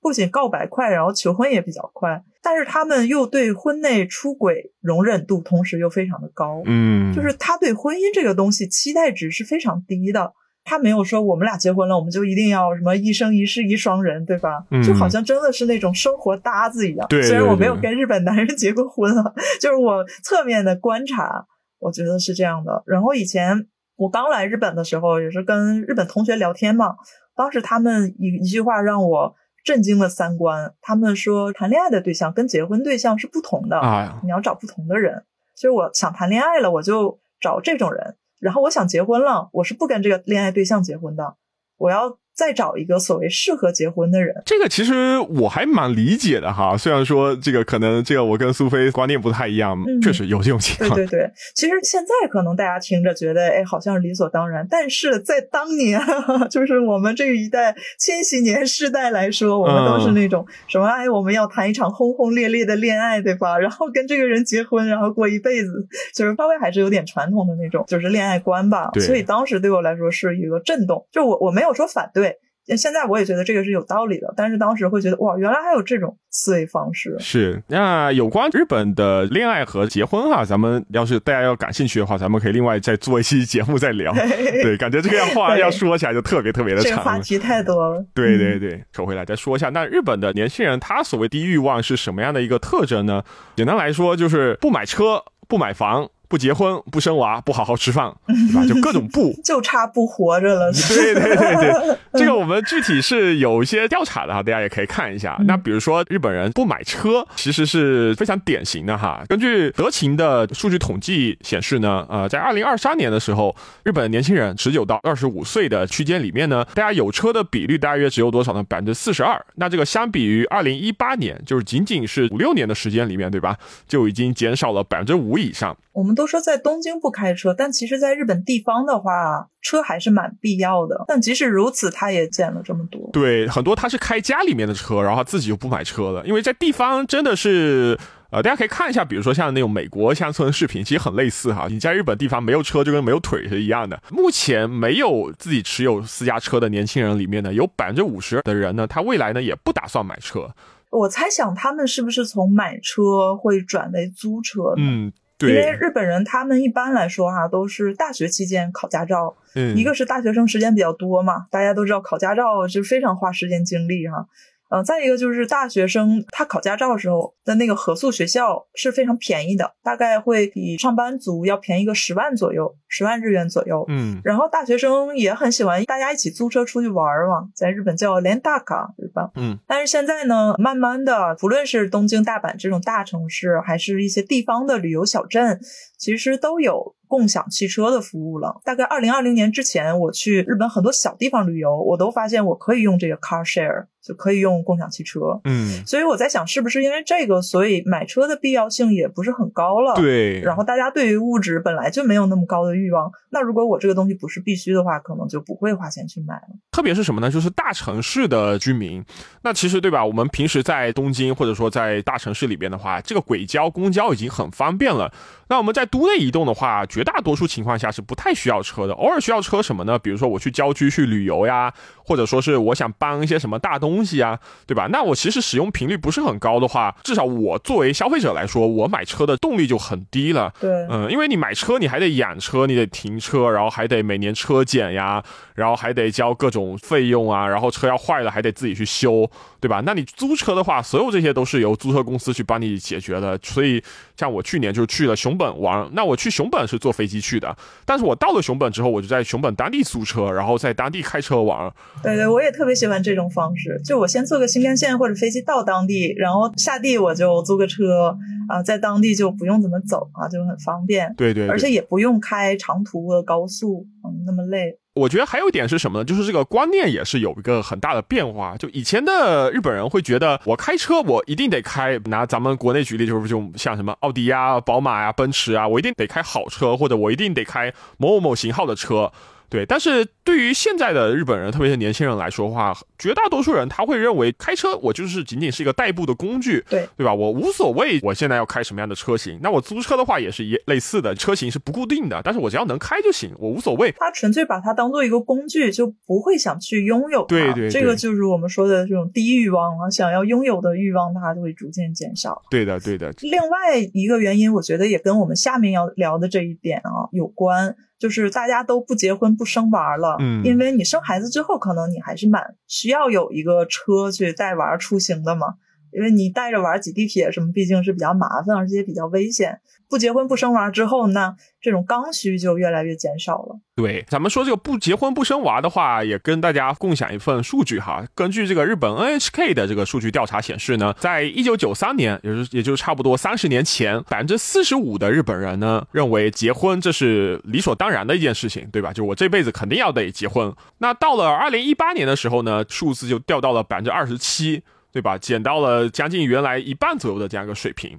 [0.00, 2.22] 不仅告白快，然后求婚也比较快。
[2.42, 6.62] 但是他们又对婚内出轨容忍度同时又非常的高。
[6.64, 10.32] 嗯，就是他对婚姻这个东西期待值是非常低的。
[10.64, 14.64] 他没有说我们俩结婚了，我们就一定要什么一生一世一双人，对吧？
[14.86, 17.06] 就好像真的是那种生活搭子一样。
[17.08, 21.46] 对，虽然我没有跟日本男人结过婚啊， 就是我侧面的观察，
[21.78, 22.82] 我觉得是这样的。
[22.86, 26.94] 然后以前我刚来日本的时候，也是跟日本同学聊天嘛，
[27.34, 30.72] 当时他们一一句话让我震惊了三观。
[30.80, 35.24] 他们说谈恋爱的对象跟结婚对象是不同的啊，你要找不同的人。
[35.56, 38.16] 就是我想谈恋爱了，我就找这种人。
[38.40, 41.36] 然后我想结婚了，我是不跟这个恋爱对象结婚的，
[41.76, 44.34] 我要再找一个所谓适合结婚的人。
[44.46, 50.96] 这个其实我还蛮理解的哈，虽然说这个可能这个我跟苏菲观念不太一样，确实有这种情况。
[50.96, 56.00] 对对对，其实现在可能大家听着觉得哎，好像是理所当然，但是在当年，
[56.50, 63.58] 就是我们这一代千禧年世代来说，我们都是那种什么哎，我们要谈一场轰轰烈烈的恋爱，对吧？
[63.60, 68.90] 然后跟这个人结婚，然后过一辈子，就是稍微还是有点传统的那种，就是恋爱观吧。
[68.98, 72.29] 所以当时对我来说是一个震动，就我我没有说反对。
[72.76, 77.16] 现在我也觉得这个是有道理的，但是当时会觉得哇，原来还有这种思维方式。
[77.18, 84.12] 是那有关日本的恋爱和结婚哈，咱们要是大家要感兴趣的话，咱们可以另外再做一期节目再聊。
[84.14, 86.90] 对，感觉这个 话要说起来就特别特别的长。
[86.90, 88.04] 这个话题太多了。
[88.14, 93.22] 对对对，扯回来再说一下，那日本的年轻人他所谓低欲望是什么样的一个特征呢？
[93.56, 96.08] 简单来说就是不买车、不买房。
[96.30, 98.64] 不结婚、不生娃、不好好吃饭， 对吧？
[98.64, 100.72] 就各种不， 就差不活着了。
[100.72, 105.36] 对对对对， 这个我们具体是有一些调查的哈，大家也可以看一下。
[105.46, 109.24] 那比如说日本人不买车，其实是非常典型的哈。
[109.28, 118.62] 根据德勤的数据统计显示呢，呃，在二零二三年的时候，日本年轻人十九到二十五岁的区间里面呢，大家有车的比率大约只有多少呢？
[118.62, 119.44] 百分之四十二。
[119.56, 123.56] 那这个相比于二零一八年，就是仅仅是五六年的时间里面，对吧？
[123.88, 125.76] 就已经减少了百分之五以上。
[125.92, 131.02] 我们都说在东京不开车，但其实在日本地方的话，车还是蛮必要的。
[131.08, 133.08] 但即使如此，他也减了这么多。
[133.10, 137.98] 对，很多他是开家里面的车，然后他自己就不买车了，因为在地方真的是。
[138.32, 141.66] 呃，大家可以看一下，比如说像那种美国乡村视频，其实很类似哈。
[141.68, 144.00] 你在日本地方没有车，就跟没有腿是一样的。
[144.08, 150.48] 目前没有自己持有私家车的年轻人里面呢，有百分之五十的人呢，他未来呢也不打算买车。
[150.90, 154.74] 我猜想他们是不是从买车会转为租车？
[154.76, 155.19] 嗯，对。
[155.48, 159.36] 因为日本人他们一般来说哈，都是大学期间考驾照。
[159.54, 159.76] 嗯。
[159.76, 164.26] 一个是大学生时间比较多嘛，大家都知道考驾照是非常花时间精力哈。
[164.68, 173.82] 嗯，再一个就是大学生他考驾照的时候的那个合宿学校是非常便宜的，大概会比上班族要便宜个十万左右，十万日元左右。
[173.88, 179.30] 嗯，然后大学生也很喜欢大家一起租车出去玩嘛，在日本叫连大卡，对吧？
[179.36, 185.58] 嗯，但是现在呢，慢慢的，不论是东京、大阪这种大城市，还是一些地方的旅游小镇，
[185.96, 186.94] 其实都有。
[187.10, 188.60] 共享汽车的服务了。
[188.62, 195.40] 大概二零二零年之前，我去日本很多小地方旅游，我都发现我可以用这个 car share，就可以用共享汽车。
[195.42, 199.94] 嗯，所以我在想，是不是因为这个，所以买车的必要性也不是很高了？
[199.96, 200.40] 对。
[200.42, 206.48] 然后大家对于物质本来就没有那么高的欲望，那如果我这个东西不是必须的话，可能就不会花钱去买了。
[206.72, 207.30] 特别是什么呢？
[207.30, 209.04] 就是大城市的居民，
[209.42, 210.04] 那其实对吧？
[210.04, 215.12] 我们平时在东京或者说在大城市里边的话，这个轨交、公交已经很方便了。
[215.48, 218.94] 那我们在都内移动的话，绝大多数情况下是不太需要车的。
[218.94, 219.98] 偶尔需要车什么呢？
[219.98, 221.72] 比如说我去郊区去旅游呀，
[222.04, 224.86] 或者说是我想搬一些什么大东西啊，对吧？
[224.92, 230.54] 那我其实使用频率不是很高的话，至少我作为消费者来说，我买车的动力就很低了。
[230.60, 235.22] 对，嗯，因为你买车你还得养车，你得停车，然后还得每年车检呀，
[235.60, 239.28] 然后还得交各种费用啊，然后车要坏了还得自己去修，
[239.60, 239.82] 对吧？
[239.84, 243.38] 那你租车的话，所有这些都是由租车公司去帮你解决的。
[243.42, 243.82] 所以
[244.16, 245.40] 像我去年就去了熊。
[245.40, 251.72] 本玩，那我去熊本是坐飞机去的，但是我到了熊本之后，我就在熊本当地租车，然后在当地开车玩。
[252.02, 258.14] 对对，我也特别喜欢这种方式，就我先坐个新干线或者飞机到当地，然后下地我就租个车
[258.50, 261.14] 啊，在当地就不用怎么走啊，就很方便。
[261.16, 264.79] 对对，而且也不用开长途的高速，嗯，那么累。
[264.94, 266.04] 我觉得还有一点是什么呢？
[266.04, 268.56] 就是这个观念也是有一个很大的变化。
[268.56, 279.12] 就以前的日本人会觉得，我开车我一定得开，拿咱们国内举例，就是就像什么奥迪呀、宝马呀、奔驰啊，我一定得开好车，或者我一定得开某某某型号的车。
[279.50, 287.12] 对，但是对于现在的日本人，特别是年轻人来说的话，绝大多数人他会认为开车我就是仅仅是一个代步的工具，对对吧？
[287.12, 289.40] 我无所谓我现在要开什么样的车型。
[289.42, 293.92] 那我租车的话也是一类似的，车型是不固定的，但是我只要能开就行，我无所谓。
[293.98, 297.26] 他纯粹把它当做一个工具，就不会想去拥有它。
[297.26, 302.40] 对对，这个就是我们说的这种低欲望啊，想要拥有的欲望，它就会逐渐减少。
[302.48, 303.12] 对的对的。
[303.20, 307.74] 另外一个原因，我觉得也跟我们下面要聊的这一点啊有关。
[308.00, 315.46] 就是大家都不结婚不生娃了，嗯，因为你生孩子之后，可能你还是蛮需要有一个车去带娃出行的嘛，
[315.92, 319.60] 因为你带着娃挤地铁什么，毕竟是比较麻烦，而且也比较危险。
[319.90, 323.58] 不结婚不生娃之后呢，这种刚需就越来越减少了。
[323.74, 328.04] 对，咱们说这个不结婚不生娃的话，也跟大家共享一份数据哈。
[328.14, 338.92] 根据这个日本 NHK 的这个数据调查显示呢，在一九九三年，也就是也就差不多三十年前，百分之四十五的日本人呢认为结婚这是理所当然的一件事情，对吧？
[338.92, 340.54] 就我这辈子肯定要得结婚。
[340.78, 345.18] 那到了二零一八年的时候呢，数字就掉到了百分之二十七，对吧？
[345.18, 347.98] 减到了将近原来一半左右的这样一个水平。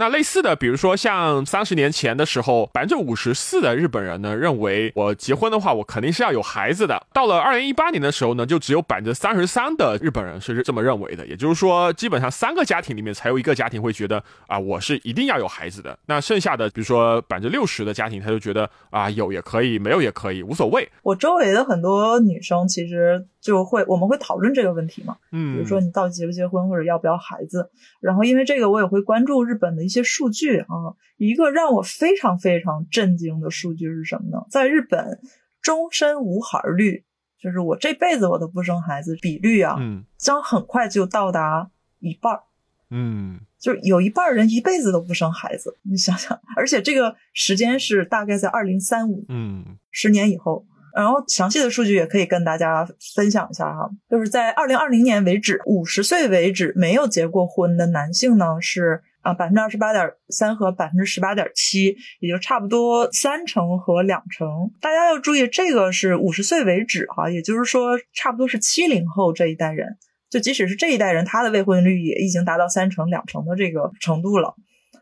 [0.00, 7.06] 那类似的，比如说像三十年前的时候，百分之五十四的日本人呢认为我结婚的话，我肯定是要有孩子的。
[7.12, 11.26] 到了二零一八年的时候呢，就只有百分之三十三的日本人是这么认为的。
[11.26, 15.98] 也就是说，基本上三个家庭里面才有一个家庭会觉得啊，我是一定要有孩子的。
[16.06, 20.88] 那剩下的，比如说百分之六十的家庭，他就觉得啊，有也可以，没有也可以，无所谓。
[21.02, 27.68] 我周围的很多女生其实就会，我们会讨论这个问题嘛，嗯，比如说你到底结不结婚或者要不要孩子。
[28.00, 29.89] 然后因为这个，我也会关注日本的。
[29.90, 34.46] 一些数据啊，一个让我非常非常震惊的数据是什么呢？
[34.48, 35.18] 在日本，
[35.60, 37.04] 终身无孩率，
[37.42, 42.42] 就是我这辈子我都不生孩子比率啊，嗯，将很快就到达一半儿。
[42.90, 50.64] 嗯，就是有一半人一辈子都不生孩子，你想想，而且这个时间是大概在二零三五，嗯，十年以后。
[50.92, 64.70] 然后详细的数据也可以跟大家分享一下哈，就是在二零二零年为止，五十岁为止没有结过婚的男性呢是啊百分之二十八点三和百分之十八点七，也就差不多三成和两成。
[64.80, 69.96] 大家要注意，这个是五十岁为止哈，也就是说差不多是七零后这一代人。
[70.28, 74.54] 就即使是这一代人，他的未婚率也已经达到三成、两成的这个程度了。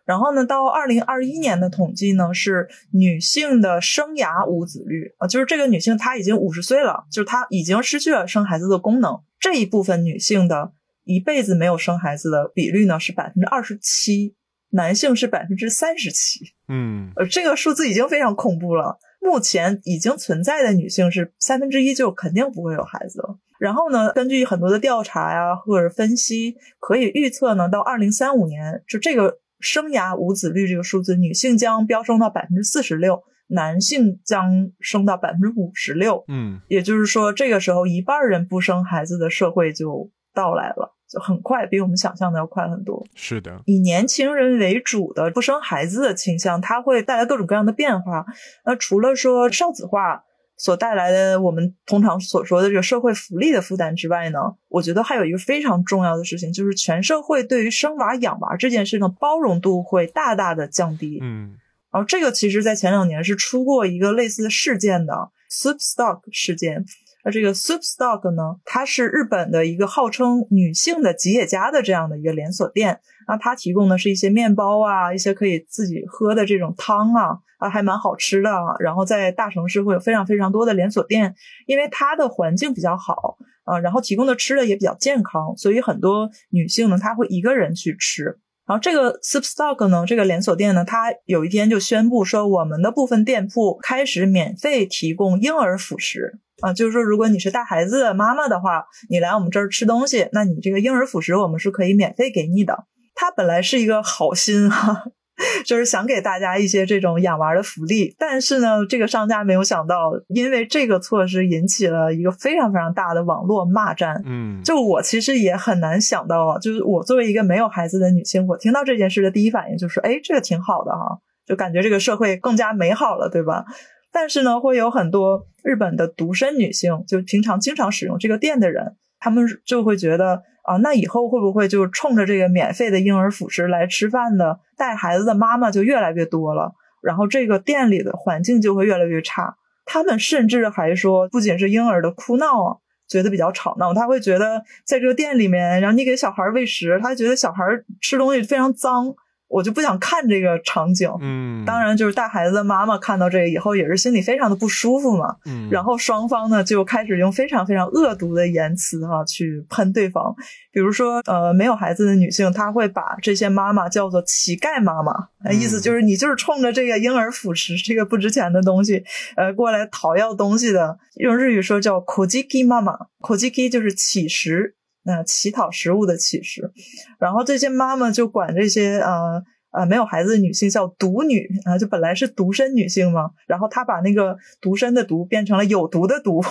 [0.07, 9.21] 然后呢，到二零二一年的统计呢，是女性的生涯无子率啊，就是这个女性她已经五十岁了，就是她已经失去了生孩子的功能。
[9.39, 10.73] 这一部分女性的
[11.09, 14.37] 一辈子没有生孩子的比率呢是百分之二十七，
[14.73, 16.41] 男性是百分之三十七。
[16.69, 18.99] 嗯，呃，这个数字已经非常恐怖了。
[19.21, 23.39] 目前已经存在的女性是三分之一，就肯定不会有孩子了。
[23.59, 36.23] 然后呢，根据很多的调查呀或者分析，可以预测呢，到二零三五年，就这个生涯无子率这个数字，女性将飙升到百分之四十六，男性将升到百分之五十六。
[36.29, 43.03] 嗯，也就是说，这个时候一半人不生孩子的社会就到来了，就很快，比我们想象的要快很多。
[43.15, 48.27] 是的，以年轻人为主的不生孩子的倾向，它会带来各种各样的变化。
[48.65, 50.23] 那除了说少子化
[50.59, 61.21] 所带来的我们通常所说的这个社会福利的负担之外呢，我觉得还有一个非常重要的事情，就是全社会对于生娃养娃这件事的包容度会大大的降低。
[61.23, 61.57] 嗯，
[61.91, 66.85] 然后这个其实在前两年是出过一个类似的事件的 Soup Stock 事件。
[67.31, 73.01] 这个 Soup Stock 呢，它是日本的一个号称女性的吉野家的这样的一个连锁店。
[73.27, 78.51] 那它提供的是一些面包啊，一些可以自己喝的这种汤啊，啊，还蛮好吃的。
[78.81, 81.35] 然后在大城市会有非常非常多的连锁店，
[81.67, 88.39] 因为它的环境比较好啊，然后提供的吃的也比较健康，所以很多女性呢，她会一个人去吃。
[88.67, 102.85] 然后这个 Soup Stock 呢，这个连锁店呢，它有一天就宣布说，我们的部分店铺开始免费提供婴儿辅食啊，就是说，如果你是带孩子的妈妈的话，你来我们这儿吃东西，那你这个婴儿辅食我们是可以免费给你的。
[103.15, 105.05] 他本来是一个好心哈，
[105.67, 114.23] 就是想给大家一些这种养娃的福利，但是呢，这个商家没有想到，因为这个措施引起了一个非常非常大的网络骂战。
[114.25, 123.65] 嗯，就我其实也很难想到啊，就是我作为一个没有孩子的女性，我听到这件事的第一反应就是，哎，这个挺好的哈，就感觉这个社会更加美好了，对吧？
[124.11, 139.57] 但是呢，会有很多日本的独身女性，就平常经常使用这个店的人，他们就会觉得啊，那以后会不会就冲着这个免费的婴儿辅食来吃饭的带孩子的妈妈就越来越多了，然后这个店里的环境就会越来越差。
[139.85, 142.77] 他们甚至还说，不仅是婴儿的哭闹啊，
[143.07, 147.63] 觉得比较吵闹，他会觉得在这个店里面，然后你给小孩喂食，他觉得小孩
[148.01, 149.15] 吃东西非常脏。
[149.49, 160.35] 我就不想看这个场景，嗯，当然就是带孩子的妈妈看到这个以后也是心里非常的不舒服嘛，嗯，然后双方呢就开始用非常非常恶毒的言辞哈去喷对方，
[160.71, 165.13] 比如说呃没有孩子的女性，她会把这些妈妈叫做乞丐妈妈，
[165.51, 169.03] 意思就是你就是冲着这个婴儿辅食这个不值钱的东西，
[169.37, 174.75] 呃过来讨要东西的，用日语说叫 kojiki 妈妈，kojiki 就是乞食。
[175.09, 176.71] 那乞讨食物的乞食，
[177.19, 186.43] 然后这些妈妈就管这些呃呃没有孩子的女性叫独女啊，就本来是独身女性嘛，然后她把那个独身的独变成了有毒的毒，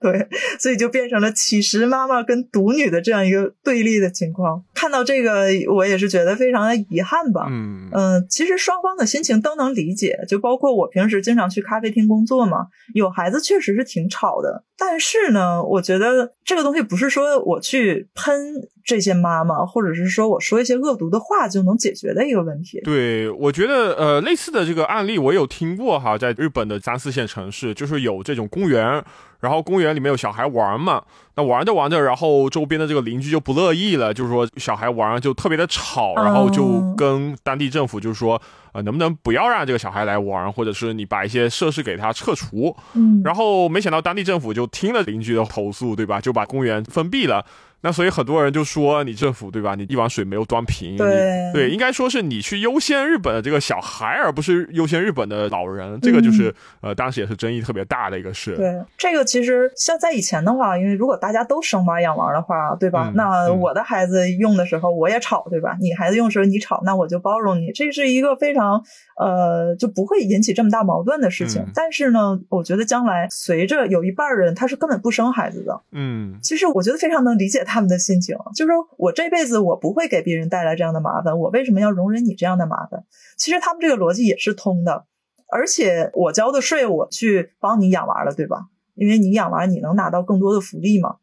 [0.02, 0.26] 对，
[0.58, 4.64] 所以就变成了乞食妈妈跟独女的这样一个对立的情况。
[4.74, 7.46] 看到这个，我也是觉得非常的遗憾吧。
[7.50, 14.64] 嗯嗯，其实双方的心情都能理解，就包括我平时经常去咖啡厅工作嘛，有孩子确实是挺吵的。
[14.78, 22.80] 但是呢，我觉得这个东西不是说我去喷这些妈妈，或者是说我说一些恶毒的话就能解决的一个问题。
[22.84, 29.02] 对，我觉得呃，类似的这个案例我有听过哈，在日本的三四线城市，就是有这种公园，
[29.40, 31.02] 然后公园里面有小孩玩嘛，
[31.36, 38.40] 那玩着玩着，然后周边的这个邻居就不乐意了，就是说小孩玩就特别的吵，然后就跟当地政府就是说。
[38.72, 42.72] 呃，能不能不要让这个小孩来玩，或者是你把一些设施给他撤除？
[42.94, 46.20] 嗯，然后没想到当地政府就听了邻居的投诉，对吧？
[46.20, 47.44] 就把公园封闭了。
[47.82, 49.74] 那所以很多人就说你政府对吧？
[49.74, 50.96] 你一碗水没有端平。
[50.96, 55.98] 对对，应该说是你去优先日本的这个小孩，而不是优先日本的老人。
[56.00, 58.56] 这个就是呃，当时也是争议特别大的一个事。
[58.56, 63.08] 对，这个其实像在以前的话，因为如果大家都生娃养娃的话，对吧？
[63.08, 65.76] 嗯那我的孩子用的时候我也吵，对吧？
[65.80, 67.72] 你孩子用时候你吵，那我就包容你。
[67.72, 68.82] 这是一个非常常
[69.20, 71.60] 呃就不会引起这么大矛盾的事情。
[71.60, 83.04] 嗯但是呢，我觉得将来随着有一半儿人他是根本不生孩子的，嗯其实我觉得非常能理解他们的心情，就是说我这辈子我不会给别人带来这样的麻烦，我为什么要容忍你这样的麻烦？
[83.36, 85.04] 其实他们这个逻辑也是通的，
[85.52, 88.66] 而且我交的税我去帮你养娃了，对吧？
[88.94, 91.16] 因为你养娃你能拿到更多的福利嘛，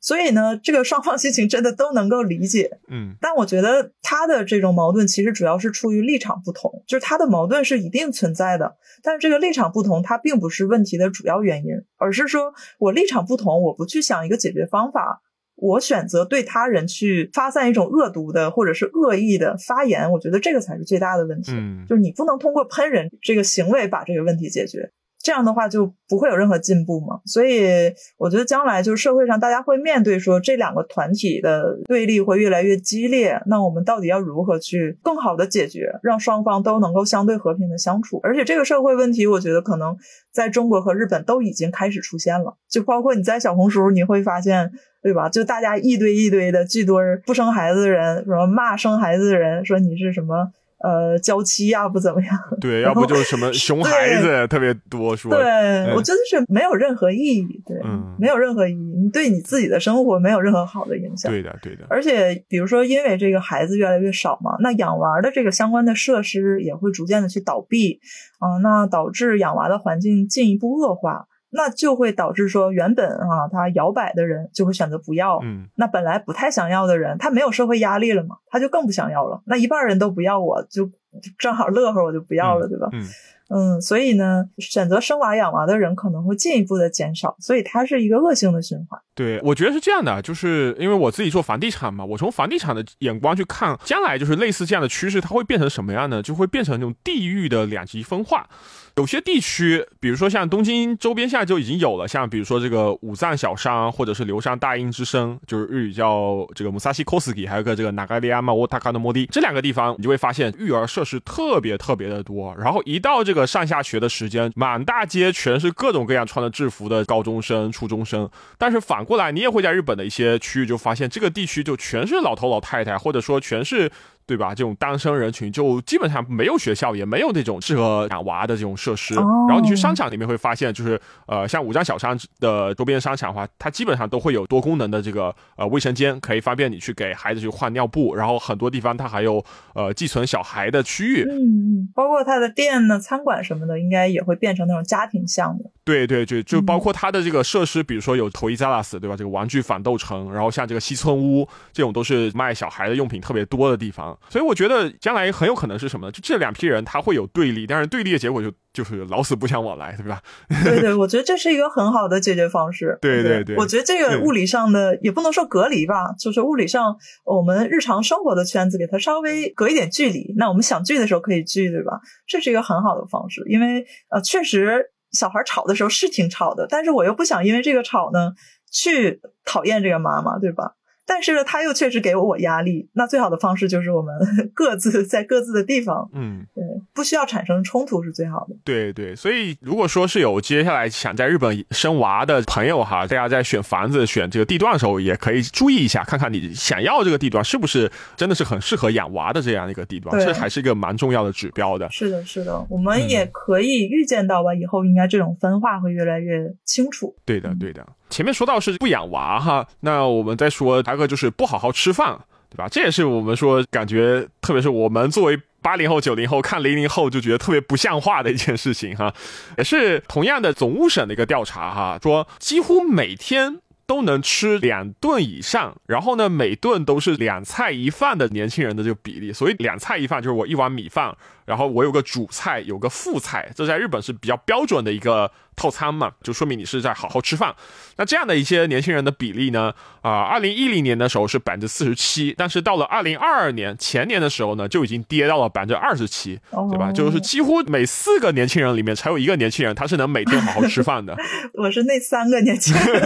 [0.00, 2.78] 所以呢，这个双方心情真的都能够理解。
[2.88, 15.22] 嗯但我觉得他的这种矛盾其实主要是出于立场不同，就是他的矛盾是一定存在的，但是这个立场不同，它并不是问题的主要原因，而是说我立场不同，我不去想一个解决方法，
[15.54, 21.52] 我选择对他人去发散一种恶毒的或者是恶意的发言，我觉得这个才是最大的问题。
[21.54, 24.90] 嗯就是你不能通过喷人这个行为把这个问题解决，
[25.22, 27.20] 这样的话就不会有任何进步嘛。
[27.24, 38.20] 所以我觉得将来就是社会上大家会面对说这两个团体的对立会越来越激烈，那我们到底要如何去更好的解决，让双方都能够相对和平的相处？
[38.22, 39.96] 而且这个社会问题，我觉得可能
[40.32, 44.72] 在中国和日本都已经开始出现了，就包括你在小红书你会发现。
[45.02, 45.28] 对吧？
[45.28, 50.48] 就大家一堆一堆的巨多不生孩子的人，什么骂生孩子的人，说你是什么
[50.82, 52.38] 呃娇妻呀、不怎么样。
[52.60, 61.30] 对， 要不就是什么 熊孩子特别多，说对，我觉得是没有任何意义，对，嗯没有任何意义，你对你自己的生活没有任何好的影响。
[61.30, 68.00] 对的对的，而且，比如说，因为这个孩子越来越少嘛，那养娃的这个相关的设施也会逐渐的去倒闭，
[68.40, 79.42] 嗯、那导致养娃的环境进一步恶化，那就会导致说，原本啊他摇摆的人就会选择不要，嗯那本来不太想要的人，他没有社会压力了嘛，他就更不想要了。
[79.44, 80.90] 那一半人都不要我，就
[81.38, 82.88] 正好乐呵，我就不要了，对吧？
[82.92, 83.06] 嗯
[83.54, 88.98] 嗯，所以呢，选择生娃养娃的人可能会进一步的减少，所以它是一个恶性的循环。
[89.14, 96.22] 对，我觉得是这样的，就是因为我自己做房地产嘛，我从房地产的眼光去看，将来就是类似这样的趋势，它会变成什么样呢？
[96.22, 98.48] 就会变成那种地域的两极分化。
[98.96, 112.54] 有些地区，比如说像东京周边，现在就已经有了，像比如说这个五藏小商，或者是流山大英之声，就是日语叫这个 Musashi Kosugi，还有个这个 Nagayama Otaka no Modi，这两个地方，你就会发现育儿设施特别特别的多。
[112.58, 118.28] 然后一到这个上下学的时间，满大街全是各种各样穿着制服的高中生、初中生。
[118.58, 123.90] 但是反过来，你也会在日本的一些区域就发现，这个地区就全是老头老太太，或者说全是。
[124.32, 124.54] 对吧？
[124.54, 129.14] 这种单身人群就基本上没有学校，也没有那种适合养娃的这种设施。
[129.16, 138.14] 哦然后你去商场里面会发现，就是呃，像五张小商的周边商场的话，它基本上都会有多功能的这个呃卫生间，可以方便你去给孩子去换尿布。
[138.14, 141.24] 然后很多地方它还有呃寄存小孩的区域。
[141.28, 145.70] 嗯嗯，包括它的店呢、餐馆什么的，应该也会变成那种家庭项目。
[145.84, 149.16] 对对对，就嗯包括它的这个设施，比如说有头伊扎拉斯，对吧？
[149.16, 154.16] 这个玩具反斗城，然后像这个西村屋这种都是卖小孩的用品特别多的地方。
[154.28, 156.12] 所以我觉得将来很有可能是什么呢？
[156.12, 160.22] 就这两批人他会有对立，但是对立的结果就就是老死不相往来，对吧？
[160.64, 162.98] 对对，我觉得这是一个很好的解决方式。
[163.02, 172.00] 对对对我觉得这个嗯物理上的、也不能说隔离吧，就是物理上我们日常生活的圈子给它稍微隔一点距离，那我们想聚的时候可以聚，对吧？
[172.26, 178.32] 这是一个很好的方式，因为呃，确实小孩吵的时候是挺吵的，但是我又不想因为这个吵呢
[178.72, 180.72] 去讨厌这个妈妈，对吧？
[181.14, 184.14] 但是呢，他又确实给我压力，那最好的方式就是我们
[184.54, 188.56] 各自在各自的地方，嗯，对，不需要产生冲突是最好的。
[188.64, 189.14] 对对。
[189.14, 201.88] 所以如果说是有接下来想在日本生娃的朋友哈，大家在选房子、选这个地段的时候，也可以注意一下，看看你想要这个地段是不是真的是很适合养娃的这样一个地段，这还是一个蛮重要的指标的。
[201.90, 207.14] 是的，是的，我嗯们也可以预见到吧，以后应该这种分化会越来越清楚。
[207.24, 207.86] 对的，对的。
[208.10, 212.18] 前面说到是不养娃哈，那我们再说还有个就是不好好吃饭，
[212.50, 212.68] 对吧？
[212.68, 219.14] 这也是我们说感觉，特别是我们作为八零后、九零后看零零后就觉得特别不像话的一件事情哈，
[219.56, 223.60] 也是同样的总务省的一个调查哈，说几乎每天。
[223.84, 235.30] 都能吃两顿以上，然后呢，每顿都是两菜一饭的年轻人的这个比例，所以两菜一饭就是我一碗米饭，然后我有个主菜，有个副菜，这在日本是比较标准的一个
[235.62, 237.54] 套餐嘛，就说明你是在好好吃饭。
[237.96, 246.88] 那这样的一些年轻人的比例呢，啊、2二零一零年的时候是百分之四十七，但是到了二零二二年前年的时候呢，就已经跌到了百分之二十七，对吧？
[246.88, 251.16] 哦就是几乎每四个年轻人里面才有一个年轻人他是能每天好好吃饭的。
[251.54, 253.02] 我是那三个年轻人，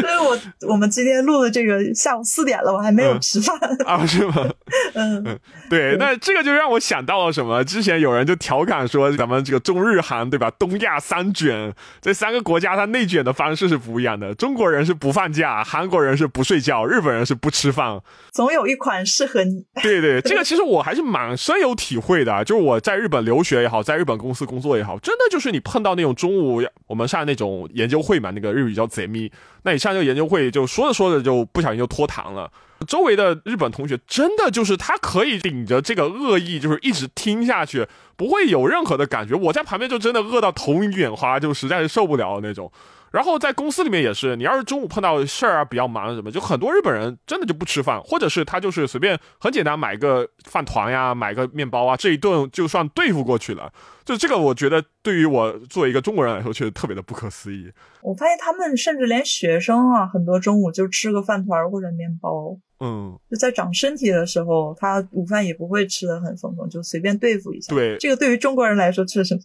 [0.00, 0.38] 所 以我
[0.72, 3.56] 我们今天录的这个下午四点了，我还没有吃饭
[3.86, 4.04] 啊？
[4.06, 4.48] 是吗？
[4.94, 5.38] 嗯，
[5.70, 7.62] 对，那这个就让我想到了什么？
[7.64, 10.50] 之前有人就调侃说，咱们这个中日韩对吧？
[10.58, 14.34] 东亚三卷，这三个国家它内卷的方式是不一样的。
[14.34, 18.00] 中国人是不放假，韩国人是不睡觉，日本人是不吃饭。
[18.32, 19.64] 总有一款适合你。
[19.82, 22.44] 对对，这个其实我还是蛮深有体会的。
[22.44, 29.30] 就是我在日本留学也好，在日本公司工作也好，真的就是你碰到那种中午我们上那种研究会嘛，那个日语叫贼咪，
[29.62, 32.50] 那你上这个研究会就说着说着就不小心就拖堂了。
[32.86, 37.86] 周围的日本同学真的就是他可以顶着这个恶意，就是一直听下去，
[38.16, 39.34] 不会有任何的感觉。
[39.34, 42.70] 我在旁边就真的饿到头晕眼花，就实在是受不了那种。
[43.12, 53.72] 然后在公司里面也是，你要是中午碰到事儿啊比较忙什么，就很多日本人真的就不吃饭，或者是他就是随便很简单买个饭团呀，买个面包啊，这一顿就算对付过去了。
[54.04, 57.70] 就这个，我觉得对于我作为一个中国人来说，确实特别的不可思议。
[58.02, 62.56] 我发现他们甚至连学生啊，很多中午就吃个饭团或者面包。
[62.80, 67.74] 嗯，就在长身体的时候，他午饭也不会吃的很丰盛，就随便对付一下。
[67.74, 69.38] 对，这个对于中国人来说确实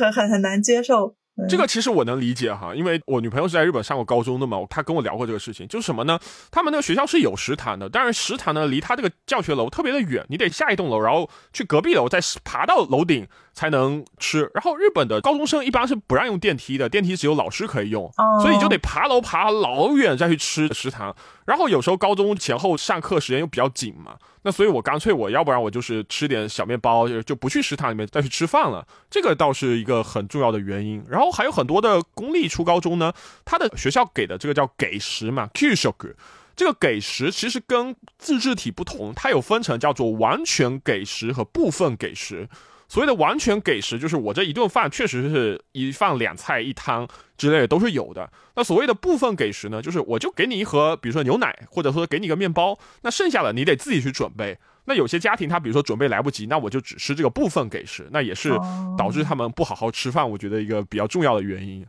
[0.00, 1.14] 很很很难接受。
[1.48, 6.18] 这个其实我能理解哈，因为我女朋友是在日本上过高中的嘛，她跟我聊过这个事情，就是什么呢？
[6.50, 14.50] 他们那个学校是有食堂的，但是食堂呢离他这个教学楼特别的远，你得下一栋楼，然后去隔壁楼，再爬到楼顶才能吃。
[14.54, 21.14] 然后日本的高中生一般是不让用电梯的，电梯只有老师可以用，所以你就得爬楼爬老远再去吃食堂。
[21.46, 24.16] 然后有时候高中前后上课时间又比较紧嘛。
[24.42, 28.86] 那所以，我干脆我要不然我就是吃点小面包，就就不去食堂里面再去吃饭了。
[29.10, 31.04] 这个倒是一个很重要的原因。
[31.10, 33.12] 然后还有很多的公立初高中呢，
[33.44, 36.08] 他的学校给的这个叫给食嘛 i s h o k
[36.56, 42.48] 这个给食其实跟自治体不同，它有分成叫做完全给食和部分给食。
[42.90, 47.06] 所谓的完全给食，就是我这一顿饭确实是一饭两菜一汤
[47.38, 48.28] 之类的都是有的。
[48.56, 54.58] 那所谓的部分给食呢，就是我就给你一盒，比如说牛奶，或者说给你个面包，那剩下的你得自己去准备。
[54.86, 58.50] 那有些家庭他比如说准备来不及，那我就只吃这个部分给食，那也是
[58.98, 61.86] 导致他们不好好吃饭，我觉得一个比较重要的原因。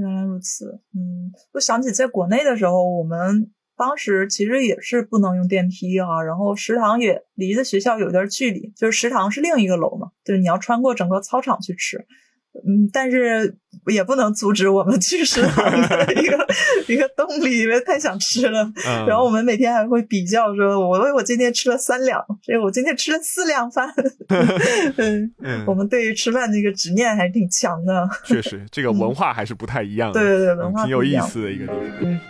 [0.00, 3.50] 原来如此，嗯，我想起在国内的时候，我们。
[3.76, 11.98] 当时其实也是不能用电梯啊，然后食堂也离着学校有点距离，就是食堂是另一个楼嘛，就是你要穿过整个操场去吃，
[12.54, 13.56] 嗯，但是
[13.88, 16.46] 也不能阻止我们去食堂的一个
[16.86, 18.72] 一个动力，因为太想吃了。
[19.08, 23.92] 然后我们每天还会比较说，我我今天吃了三两，所以我今天吃了四两饭。
[24.96, 28.08] 嗯，我们对于吃饭这个执念还是挺强的。
[28.24, 30.12] 确实，这个文化还是不太一样。
[30.12, 32.20] 对对对，文化挺有意思的一个地方。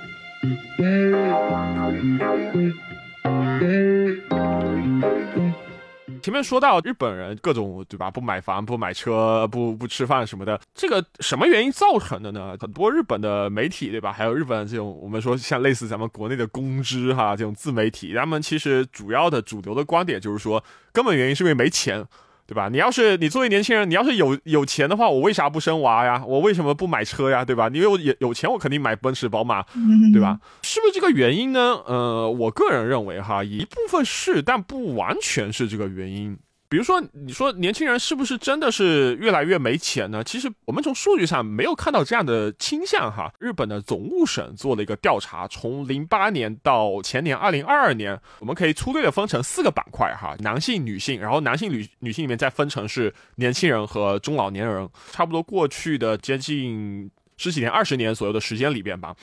[6.23, 12.57] 前面说到日本人各种对吧，不买房、不买车、不不吃饭什么的，这个什么原因造成的呢？
[12.59, 22.07] 很多日本的媒体对吧，还有日本这种我们说像类似咱们国内的公知哈这种自媒体，他们其实主要的主流的观点就是说，根本原因是因为没钱。
[22.47, 22.69] 对吧？
[22.69, 26.23] 你要是你作为年轻人，你要是有有钱的话，我为啥不生娃呀？
[26.27, 27.45] 我为什么不买车呀？
[27.45, 27.69] 对吧？
[27.69, 29.65] 你有有有钱，我肯定买奔驰、宝马，
[30.13, 30.39] 对吧？
[30.63, 31.81] 是不是这个原因呢？
[31.87, 36.37] 呃，我个人认为哈，一部分是，但不完全是这个原因。
[36.75, 40.25] 比如说，你说年轻人是不是真的是越来越没钱呢？
[40.25, 43.33] 其实我们从数据上没有看到这样的倾向哈。
[43.39, 54.89] 日本的总务省做了一个调查，从零八年到前年二零二二年，我们可以粗略的分成四个板块哈：男性、女性，然后男性女女性里面再分成是年轻人和中老年人。
[55.13, 59.15] 差不多过去的接近十几年、二十年左右的时间里边吧，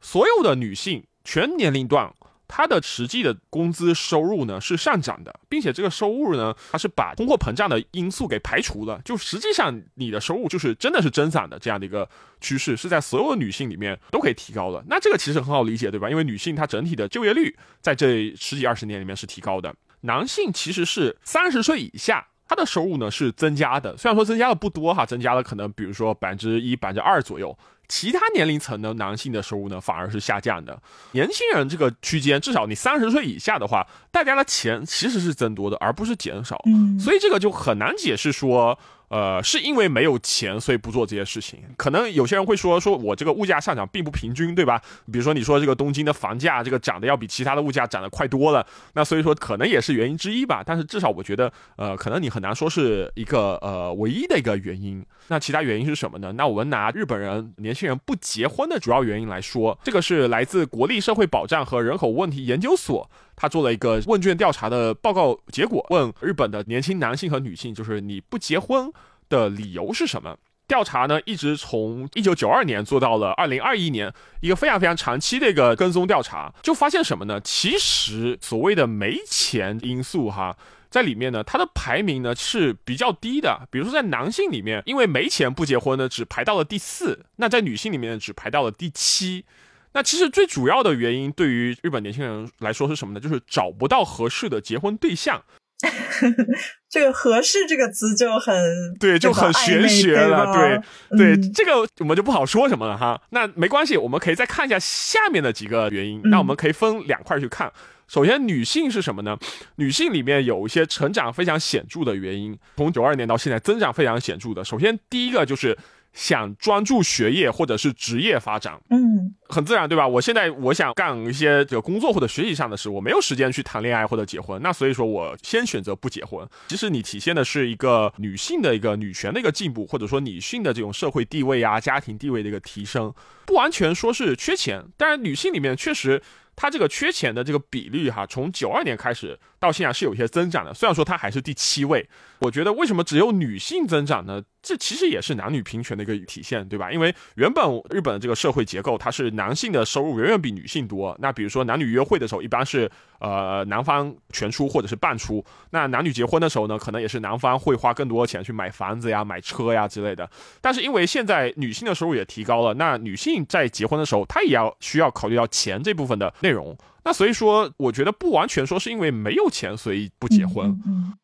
[0.00, 2.10] 所有的女性全年龄段。
[2.52, 12.08] 它的实际的工资收入呢是上涨的，并且这个收入呢，它是把通货膨胀的因素给排除了，就实际上你的收入就是真的是增长的这样的一个
[12.40, 14.84] 趋势，是在所有的女性里面都可以提高的。
[14.88, 16.10] 那这个其实很好理解，对吧？
[16.10, 27.56] 因为女性她整体的就业率在这十几二十年里面是提高的，男性其实是三十岁以下，他的收入呢是增加的，虽然说增加的不多哈，增加了可能比如说百分之一、百分之二左右。
[27.90, 30.80] 其他年龄层的男性的收入呢，反而是下降的。
[31.12, 36.58] 年轻人这个区间，至少你三十岁以下的话，大家的钱其实是增多的，而不是减少。
[36.66, 38.78] 嗯，所以这个就很难解释说。
[39.10, 41.60] 呃，是因为没有钱，所以不做这些事情。
[41.76, 44.80] 可能有些人会说，说我这个物价上涨并不平均，对吧？
[45.10, 50.62] 比如说你说这个东京的房价，这个涨的要比其他的物价涨得快多了，那所以说可能也是原因之一吧。
[50.64, 55.04] 但是至少我觉得，呃，可能你很难说是一个呃唯一的一个原因。
[55.26, 56.32] 那其他原因是什么呢？
[56.36, 63.10] 那我们拿日本人年轻人不结婚的主要原因来说，这个是来自国立社会保障和人口问题研究所。
[63.40, 68.92] 他做了一个问卷调查的报告，结果问日本的年轻男性和女性，就是你不结婚
[69.30, 70.36] 的理由是什么？
[70.68, 74.12] 调查呢，一直从一九九二年做到了二零二一年，
[74.42, 77.40] 一个非常非常长期的一个跟踪调查，就发现什么呢？
[77.40, 80.54] 其实所谓的没钱因素哈，
[80.90, 83.66] 在里面呢，它的排名呢是比较低的。
[83.70, 89.46] 比如说在男性里面，因为没钱不结婚呢，只排到了第四；那在女性里面只排到了第七。
[89.92, 93.20] 那其实最主要的原因，对于日本年轻人来说是什么呢？
[93.20, 95.42] 就是找不到合适的结婚对象。
[96.90, 98.54] 这个“合适”这个词就很
[99.00, 100.52] 对，就很玄学了。
[100.52, 103.20] 对对，这个我们就不好说什么了哈。
[103.30, 106.20] 那没关系，我们可以再看一下下面的几个原因。
[106.24, 107.72] 那我们可以分两块去看。
[108.06, 109.38] 首先，女性是什么呢？
[109.76, 114.62] 女性里面有一些成长非常显著的原因，从九二年到现在增长非常显著的。
[114.62, 115.76] 首先，第一个就是。
[116.12, 120.06] 想专注学业或者是职业发展，嗯，很自然，对吧？
[120.06, 126.46] 我现在我想干一些这个工作或者学习上的事，我没有时间去谈恋爱或者结婚，那所以说我先选择不结婚。
[126.68, 133.14] 其实你体现的是一个女性的一个女权的一个进步，或者说女性的这种社会地位啊、家庭地位的一个提升，
[133.46, 136.22] 不完全说是缺钱，但是女性里面确实。
[136.56, 140.74] 她这个缺钱的这个比率哈，从九二年开始到现在是有些增长的。
[140.74, 142.08] 虽然说它还是第七位，
[142.40, 144.42] 我觉得为什么只有女性增长呢？
[144.62, 146.92] 这其实也是男女平权的一个体现，对吧？
[146.92, 151.16] 因为原本日本的这个社会结构，它是男性的收入远远比女性多。
[151.18, 152.90] 那比如说男女约会的时候，一般是
[153.20, 155.42] 呃男方全出或者是半出。
[155.70, 160.28] 那男女结婚的时候呢，可能也是男方会花更多的钱去买房子呀、买车呀之类的。
[160.60, 166.76] 但是因为现在女性的收入也提高了，那女性在结婚的时候，她也要需要考虑到钱这部分的内容。
[167.04, 170.76] 那所以说，我觉得不完全说是因为没有钱所以不结婚。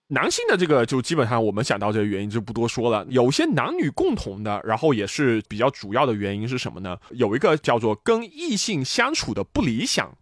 [0.09, 3.05] 男性的这个就基本上我们想到这个原因就不多说了。
[3.11, 6.97] 有些男女共同的，然后也是比较主要的原因是什么呢？
[7.11, 10.17] 有一个叫做跟异性相处的不理想。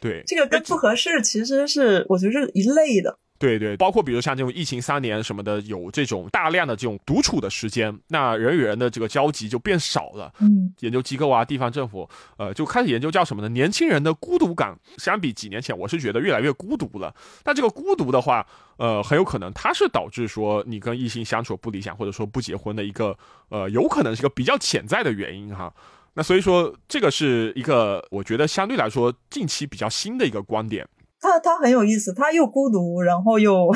[0.00, 3.18] 对， 这个跟不合适其实是我觉得是一类的。
[3.40, 10.30] 对对，包括比如像这种疫情三年什么的，有这种大量的这种独处的时间，那人与人的这个交集就变少了。
[10.40, 13.48] 嗯，研究机构啊，地方政府，呃，就开始研究叫什么呢？
[13.48, 17.14] 年轻人的孤独感，相比几年前，我是觉得越来越孤独了。
[17.42, 23.16] 但这个孤独的话，呃，很有可能它是导致说你跟异性相处不理想，或者说不结婚的一个，
[23.48, 25.72] 呃，有可能是一个比较潜在的原因哈。
[26.12, 30.86] 那所以说，这个是一个我觉得相对来说近期比较新的一个观点。
[31.20, 33.70] 他他很有意思，他又孤独，然后又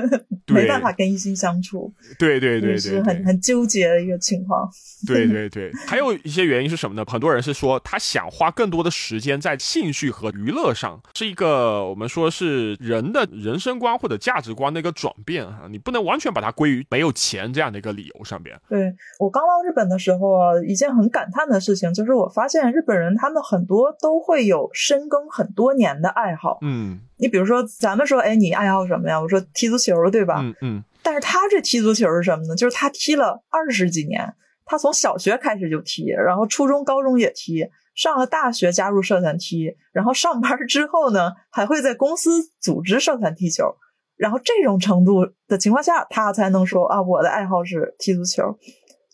[0.52, 4.68] 没办法跟异性相处，对对对对，是很很纠结的一个情况。
[5.06, 7.04] 对对 对，还有一些原因是什么呢？
[7.08, 15.66] 很多人是说他想花更多的时间在兴趣和娱乐上，是一个我们说是人的人生观或者价值观的一个转变哈。
[15.70, 18.54] 你不能完全把它归于没有钱这样的一个理由上边。
[18.68, 26.89] 对我刚到日本的时候啊，一件很感叹的事情就是我发现日本人他们很多都会有深耕很多年的爱好，嗯。
[27.16, 29.20] 你比如说，咱们说，哎，你爱好什么呀？
[29.20, 30.40] 我说踢足球，对吧？
[30.40, 30.84] 嗯嗯。
[31.02, 32.54] 但是他这踢足球是什么呢？
[32.54, 34.34] 就是他踢了二十几年，
[34.66, 42.30] 他从小学开始就踢，然后初中、高中也踢，上了大学加入社团踢，然后上班之后呢，还会在公司
[42.60, 43.74] 组织社团踢球。
[44.16, 48.58] 然后这种程度的情况下，他才能说啊，我的爱好是踢足球。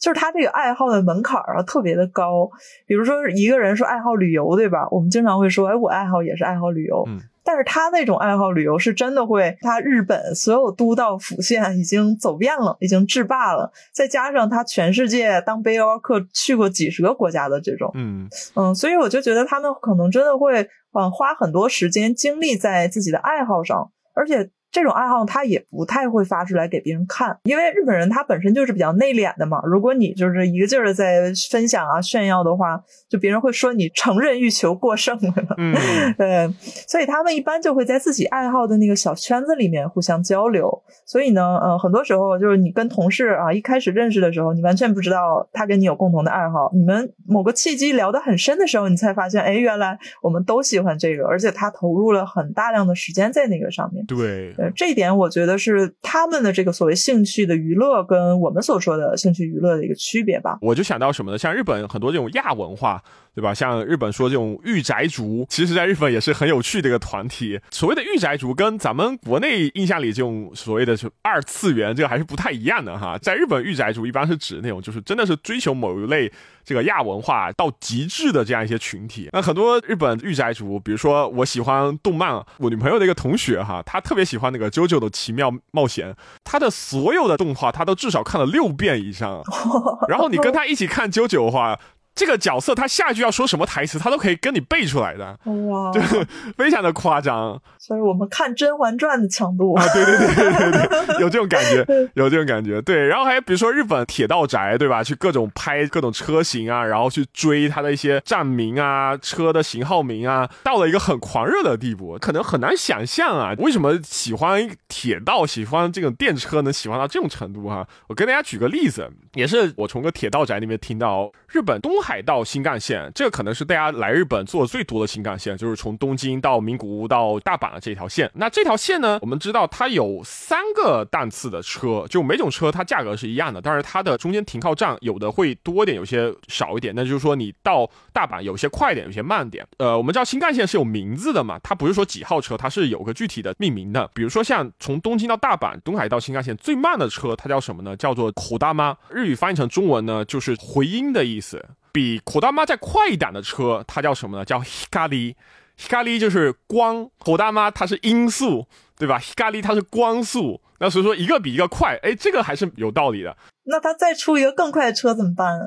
[0.00, 2.50] 就是他这个爱好的门槛啊特别的高。
[2.84, 4.88] 比如说一个人说爱好旅游，对吧？
[4.90, 7.04] 我们经常会说，哎，我爱好也是爱好旅游。
[7.06, 7.20] 嗯。
[7.46, 24.50] 但是他那种爱好旅游是真的会，他日本所有都道府县已经走遍了，已经制霸了，再加上他全世界当背包客去过几十个国家的这种，嗯嗯，所以我就觉得他们可能真的会，嗯，花很多时间精力在自己的爱好上，而且。
[24.72, 29.58] 这种爱好他也不太会发出来给别人看，因为日本人他本身就是比较内敛的嘛。
[29.64, 35.32] 如果你就是一个劲儿的在分享啊炫耀的话，就别人会说你乘人欲求过剩了。
[35.56, 35.74] 嗯，
[36.18, 36.52] 对，
[36.86, 40.70] 所以他们一般就会在自己爱好的那个小圈子里面互相交流。
[41.06, 46.70] 所以呢，呃，很多时候就是你跟同事啊一开始认识的时候，你完全不知道他跟你有共同的爱好。
[46.74, 54.04] 你们某个契机聊得很深的时候，你才发现，哎，原来我们都喜欢这个，而且他投入了很大量的时间在那个上面。
[54.04, 54.54] 对。
[54.58, 60.58] 呃这一点我觉得是他们的这个所谓兴趣的娱乐跟我们所说的兴趣娱乐的一个区别吧。
[60.60, 61.38] 我就想到什么呢？
[61.38, 63.02] 像日本很多这种亚文化，
[63.34, 63.52] 对吧？
[63.52, 67.60] 像日本说这种御宅族，其实在日本也是很有趣的一个团体。
[67.70, 73.18] 所谓的御宅族跟咱们国内印象里这种所谓的就二次元，这个还是不太一样的哈。
[73.18, 76.30] 在日本，御宅族一般是指那种就是真的是追求某一类。
[76.64, 86.10] 这个亚文化到极致的这样一些群体，那很多日本御宅族，比如说我喜欢动漫，我女朋友的一个同学哈，她特别喜欢那个《JoJo 的奇妙冒险》，
[86.44, 89.42] 他的所有的动画他都至少看了六遍以上。
[90.08, 91.78] 然后你跟他一起看《JoJo 的话，
[92.16, 96.00] 这个角色他下一句要说什么台词，他都可以跟你背出来的，哇，就
[96.56, 97.60] 非常的夸张。
[97.78, 102.82] 所以我们看《甄嬛传》的强度啊，对对对对对对， 有这种感觉，有这种感觉。
[102.82, 105.04] 对，然后还有比如说日本铁道宅，对吧？
[105.04, 117.86] 去各种拍各种车型啊，然后去追它的一些站名啊、车的型号名啊，到了一个很狂热的地步，可能很难想象啊，为什么喜欢铁道、喜欢这种电车能喜欢到这种程度哈？
[118.08, 127.80] 我跟大家举个例子，也是我从个铁道宅里面听到，日本东海道新干线，这个可能是大家来日本坐最多的新干线，就是从东京到名古屋到大阪的。
[127.80, 129.18] 这条线，那这条线呢？
[129.22, 136.92] 我们知道它有三个档次的车，就每种车它价格是一样的，但是它的中间停靠站有的会多一点，有些少一点。
[136.94, 139.66] 那就是说你到大阪有些快点，有些慢点。
[139.78, 144.08] 呃，我们知道新干线是有名字的嘛，它不是说几号车，它是有个具体的命名的。
[144.14, 147.96] 比如说像从东京到大阪东海道新干线最慢的车，它叫什么呢？
[147.96, 151.64] 叫做口大妈，日语翻译成中文呢就是回音的意思。
[151.96, 154.44] 比口大妈再快一点的车，它叫什么呢？
[154.44, 155.34] 叫 hikari。
[155.78, 158.66] h i k a r i 就是光，火大妈它是音速，
[158.98, 163.34] 对吧 h i k a r i 它是光速，那所以说一个比一个快，哎，这个还是有道理的。
[163.64, 165.58] 那它再出一个更快的车怎么办？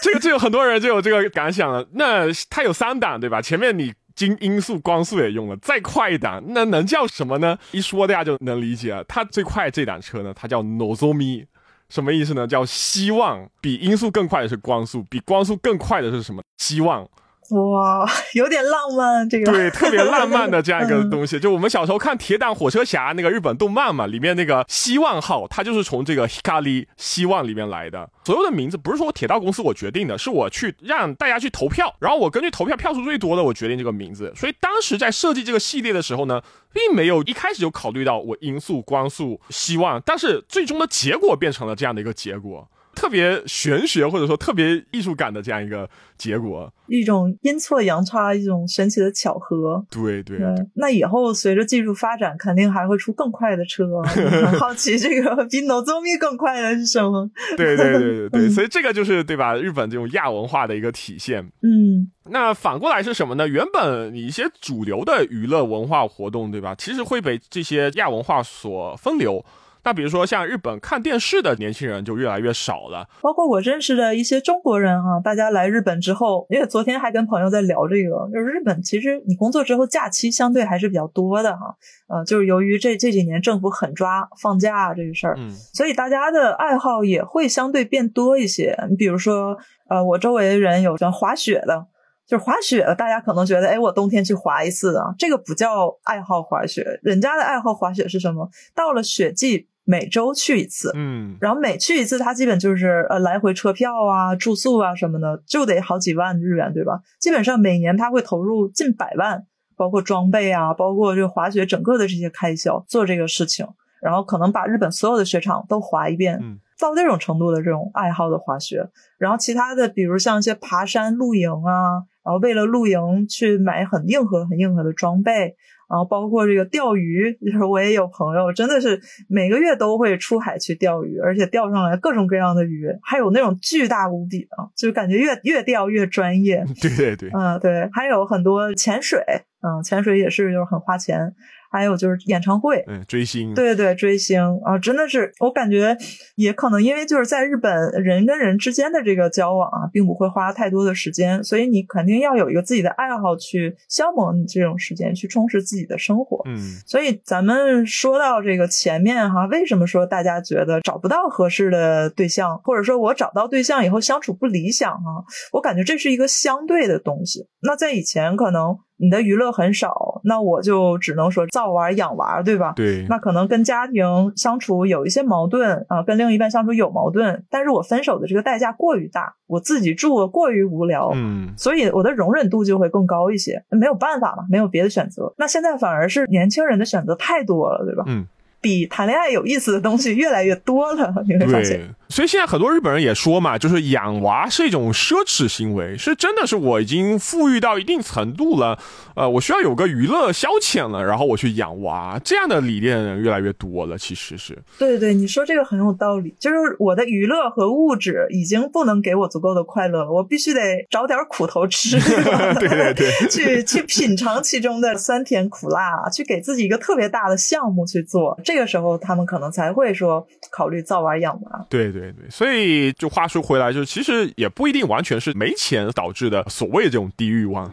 [0.00, 1.86] 这个就有很多人就有这个感想了。
[1.92, 3.42] 那它有三档，对吧？
[3.42, 7.58] 前面你经音速、光速也用了，再快一档，那能叫什么呢？
[7.72, 9.04] 一说大家就能理解了。
[9.04, 11.46] 它最快这档车呢，它叫 Nozomi，
[11.94, 12.44] 什么意思呢？
[12.44, 13.48] 叫希望。
[13.60, 16.42] 比音速更快的是光速，比光速更快的是什么？
[16.56, 17.08] 希望。
[17.50, 21.38] 哇， 有点浪漫，这个对，特别浪漫的 这样一个东西。
[21.38, 28.08] 就我们小时候看《铁胆火车侠》那个日本动漫嘛，里面那个希望号，它就是从这个 Hikari 希望里面来的。
[28.24, 34.32] 所有的名字不是说铁道公司我决定的，是我去让大家去投票，然后我根据投票票数最多的，我决定这个名字。
[34.34, 36.40] 所以当时在设计这个系列的时候呢，
[36.72, 42.66] 并没有一开始就考虑到我音速、光速、希望，但是最终的结果变成了这样的一个结果。
[42.94, 49.84] 特别玄学或者说特别艺术感的这样一个结果，一种阴错阳差，一种神奇的巧合。
[49.90, 50.38] 对对，
[50.74, 53.84] 那以后随着技术发展，肯定还会出更快的车。
[54.02, 57.28] 很 好奇，这个比 Nozomi 更快的是什么？
[57.56, 59.54] 对对对对对，所以这个就是对吧？
[59.56, 61.42] 日本这种亚文化的一个体现。
[61.62, 63.48] 嗯，那反过来是什么呢？
[63.48, 66.74] 原本你一些主流的娱乐文化活动，对吧？
[66.76, 69.44] 其实会被这些亚文化所分流。
[69.84, 81.76] 那比如说像日本看电视的年轻人就越来越少了，包括我认识的一些中国人啊，大家来日本之后，因为昨天还跟朋友在聊这个，就是日本其实你工作之后假期相对还是比较多的哈，
[82.08, 88.74] 呃，就是由于这这几年政府狠抓放假这个事儿，嗯，所以大家的爱好也会相对变多一些。
[88.88, 89.54] 你比如说，
[89.90, 91.86] 呃，我周围的人有像滑雪的，
[92.26, 98.48] 就是滑雪的，大家可能觉得，哎，我冬天去滑一次啊，这个不叫爱好滑雪，人家的爱好滑雪是什么？
[98.74, 99.68] 到了雪季。
[99.84, 107.00] 每周去一次，嗯，然后每去一次，他基本就是呃来回车票啊、住宿啊什么的，就得好几万日元，对吧？
[107.20, 109.44] 基本上每年他会投入近百万，
[109.76, 113.66] 包括装备啊，包括这个滑雪整个的这些开销做这个事情，
[114.00, 125.54] 然后可能把日本所有的雪场都滑一遍，嗯到这种程度的这种爱好的滑雪，然后其他的比如像一些爬山、露营啊，然后为了露营去买很硬核、很硬核的装备。
[125.88, 136.64] 然后包括这个钓鱼，就是我也有朋友，真的是每个月都会出海去钓鱼，而且钓上来各种各样的鱼，还有那种巨大无比的，就是感觉越越钓越专业。
[136.80, 139.20] 对对对，嗯对，还有很多潜水，
[139.62, 141.34] 嗯潜水也是就是很花钱。
[141.74, 145.96] 还有就是演唱会，嗯，追星，对对追星啊，真的是，我感觉
[146.36, 156.40] 也可能因为就是在日本人跟人之间的这个交往啊，并不会花太多的时间，所以你肯定要有一个自己的爱好去消磨你这种时间，去充实自己的生活。
[156.46, 156.56] 嗯，
[156.86, 165.26] 所以咱们说到这个前面哈，为什么说大家觉得找不到合适的对象，或者说我找到对象以后相处不理想啊？
[165.52, 167.48] 我感觉这是一个相对的东西。
[167.62, 168.78] 那在以前可能。
[168.96, 172.72] 你的娱乐很少，那我就只能说造娃养娃，对吧？
[172.76, 173.04] 对。
[173.08, 174.04] 那可能跟家庭
[174.36, 183.64] 相处有一些矛盾啊，跟另一半相处有矛盾，但是我分手的这个代价过于大，我自己住过于无聊，嗯，所以我的容忍度就会更高一些。
[183.70, 185.34] 没有办法嘛，没有别的选择。
[185.38, 188.04] 那现在反而是年轻人的选择太多了，对吧？
[188.06, 188.26] 嗯。
[188.60, 191.78] 比谈恋爱有意思的东西越来越多了，你会发现。
[192.08, 198.78] 所以现在很多日本人也说嘛，就是养娃是一种奢侈行为，是真的是我已经富裕到一定程度了，
[199.16, 203.96] 呃，我需要有个娱乐消遣了，然后我去养娃，这样的理念人越来越多了。
[203.96, 211.98] 其实是对对，你说这个很有道理，就是我的娱乐和物质已经不能给我足够的快乐了，我必须得找点苦头吃，
[212.60, 221.66] 对对对，去去品尝其中的酸甜苦辣，去给自己一个特别大的项目去做，这个时候他们可能才会说考虑造娃养娃。
[221.70, 221.93] 对。
[222.00, 227.72] 对对，所以就话说回来，就其实也不一定完全是没钱导致的所谓这种低欲望。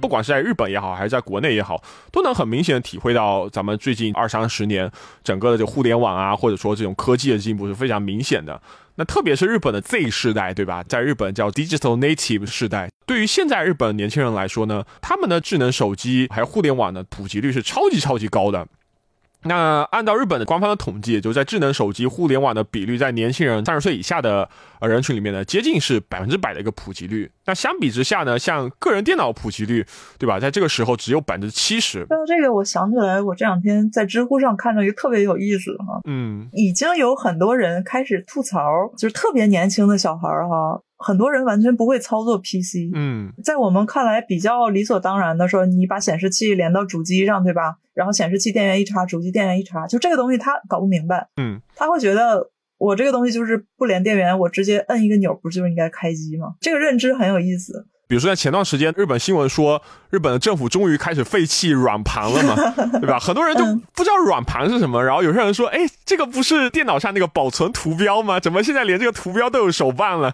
[0.00, 4.88] 不管是在日本也好，还是在国内也好，都能很明显的体会到咱们最近二三十年
[5.24, 8.60] 整个的这互联网啊，或者说这种科技的进步是非常明显的。
[8.96, 10.82] 那特别是日本的 Z 世代，对吧？
[10.82, 18.66] 在日本叫 Digital Native 世代，对于现在日本年轻人来说呢，他们的智能手机还有互联网的普及率是超级超级高的。
[19.46, 24.48] 那按照日本的官方的统计，就在智能手机、互联网的比率，在年轻人三十岁以下的
[24.80, 27.30] 呃人群里面呢，接近是百分之百的一个普及率。
[27.46, 29.86] 那相比之下呢，像个人电脑普及率，
[30.18, 30.40] 对吧？
[30.40, 32.06] 在这个时候只有百分之七十。
[32.06, 38.60] 说到这个，我想起来，我这两天在知乎上看到一个特别有意思的哈，嗯，已经有很多人开始吐槽，
[38.98, 40.80] 就是特别年轻的小孩儿哈。
[40.98, 47.76] 很多人完全不会操作 PC，嗯，在我们看来比较理所当然的说，你把显示器连到主机上，对吧？
[47.94, 56.54] 然后显示器电源一插，主机电源一插，就这个东西他搞不明白，嗯，他会觉得我这个东西就是不连电源，我直接摁一个钮，不就应该开机吗？
[56.60, 57.86] 这个认知很有意思。
[58.08, 62.54] 比如说，在前段时间，日本新闻说，日本的政府终于开始废弃软盘了嘛，
[63.00, 63.18] 对吧？
[63.18, 68.38] 很多人就不知道软盘是什么，然后有些人说，哎，这个不是电脑上那个保存图标吗？
[68.38, 70.32] 怎么现在连这个图标都有手办了？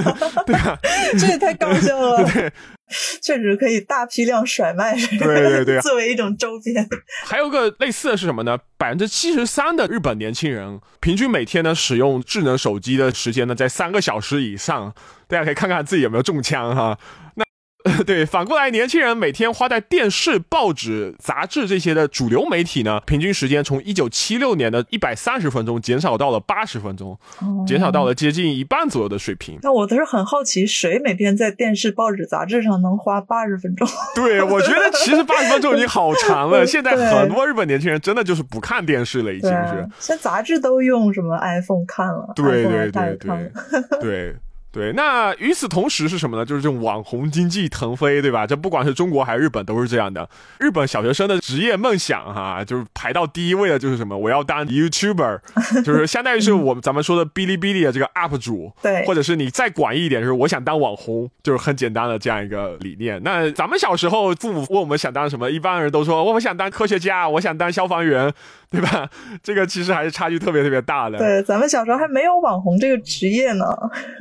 [0.46, 0.78] 对吧？
[1.18, 2.22] 这也太搞笑了。
[2.30, 2.52] 对，
[3.22, 4.94] 确实可以大批量甩卖。
[4.94, 6.86] 对对对，作为一种周边。
[7.24, 8.58] 还有个类似的是什么呢？
[8.76, 14.94] 百分之七十三的日本年轻人平均每天呢使用智能手机的时间呢在三个小时以上。
[15.34, 16.96] 大家可以看看自己有没有中枪哈。
[17.34, 17.44] 那
[18.04, 27.18] 对，反过来，年轻人每天花在电视、报纸、杂志这些的主流媒体呢，平均时间从一九七六年的一百三十分钟减少到了八十分钟，
[27.66, 29.58] 减少到了接近一半左右的水平。
[29.62, 33.86] 那我倒是很好奇，谁每天在电视、报纸、杂志上能花八十分钟？
[34.16, 36.64] 对，我觉得其实八十分钟已经好长了。
[36.66, 39.86] 现在很多日本年轻人真的就是不看电视了，已经是。
[39.98, 42.32] 现在杂志都用什么 iPhone 看了？
[42.34, 43.52] 对对对对
[44.00, 44.36] 对。
[44.74, 46.44] 对，那与此同时是什么呢？
[46.44, 48.44] 就是这种网红经济腾飞，对吧？
[48.44, 50.28] 这不管是中国还是日本都是这样的。
[50.58, 54.18] 日本小学生的职业梦想，哈，就是排到第一位的就是什么？
[54.18, 55.40] 我要当 YouTuber，
[55.86, 63.22] 就是相当于是我们咱们说的哔哩哔哩的这个 UP 主， 对，或者是你再广义一点，就是我想当网红，就是很简单的这样一个理念。
[63.22, 68.32] 那咱们小时候，父母问我们想当什么，一般人都说我们想当科学家，我想当消防员，
[68.74, 69.08] 对吧？
[69.42, 71.18] 这个其实还是差距特别特别大的。
[71.18, 73.64] 对，咱们小时候还没有网红这个职业呢。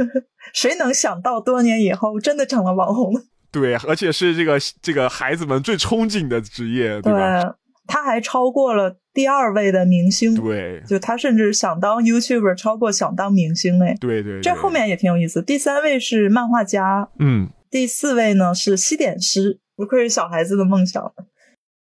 [0.53, 3.13] 谁能想到多年以后真的成了网红？
[3.51, 7.55] 对，而且是这个这个孩子们最憧憬的职业，对吧？
[7.85, 15.41] 他还超过了第二位的明星，对，就他甚至想当 YouTuber，超过想当明星哎，对对，这后面也挺有意思。
[15.41, 21.11] 第三位是漫画家，嗯，第四位呢是西点师，不愧是小孩子的梦想。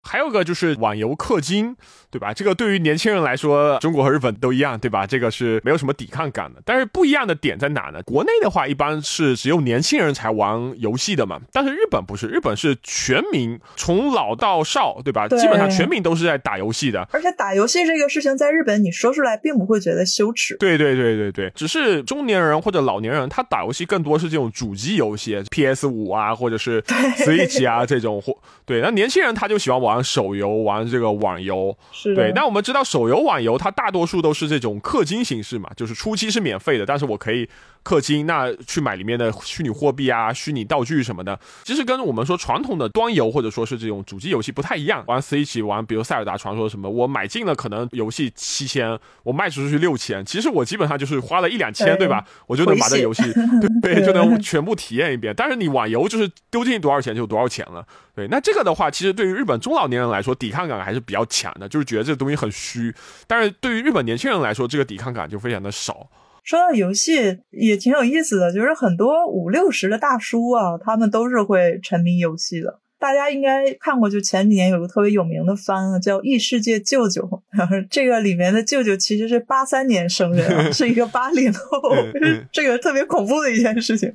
[0.02, 1.76] 还有个就是网游氪金，
[2.10, 2.32] 对吧？
[2.32, 5.06] 这个对于年轻人来说，中国和日本都一样，对吧？
[5.06, 6.60] 这个是没有什么抵抗感的。
[6.64, 8.02] 但是不一样的点在哪呢？
[8.02, 11.40] 国内的话，一般是只有年轻人才玩游戏的嘛。
[11.52, 15.28] 但是日本不是，日本是全民，从老到少，对吧？
[15.28, 17.06] 基本上全民都是在打游戏的。
[17.12, 20.56] 而且打游戏这个事情，在日本你说出来并不会觉得羞耻。
[20.58, 28.20] 对对对对对，只是中年人或者老年人，他打游戏更多是这种主机游戏，PS 五啊，或者是 Switch 啊这种。
[28.20, 31.76] 或对，那年轻人他就喜欢玩手游，玩这个网游。
[31.92, 37.48] 是对，那我们知道手游、网游它大多数都是这种氪金形式嘛，就是初期是免费的，但是我可以。
[37.82, 45.02] 氪金，那去买里面的虚拟货币啊、虚拟道具什么的，其实跟我们说传统的端游或者说是这种主机游戏不太一样。
[45.06, 52.22] 玩 Switch 玩，比如塞尔达传说什么，我买进了可能游戏七千，我卖出去六千，其实我基本上就是花了一两千，对吧？
[52.46, 53.22] 我就能把这游戏
[53.80, 55.32] 对就能 全部体验一遍。
[55.34, 57.82] 但是你网游就是丢进去多少钱就多少钱了。
[58.20, 62.94] 对，那这个的话，其实对于日本中老年人来说，抵抗感还是比较强的，就是觉得这个东西很虚。
[63.26, 66.06] 但是对于日本年轻人来说，这个抵抗感就非常的少。
[66.44, 72.79] 说到游戏也挺有意思的，就是很多五六十的大叔啊，他们都是会沉迷游戏的。
[73.00, 77.22] 大家应该看过，就前几年有个特别有名的番啊，叫《异世界舅舅》。
[77.90, 81.80] 这个里面的舅舅其实是八三年生人， 是一个八零后，
[82.52, 84.14] 这个特别恐怖的一件事情。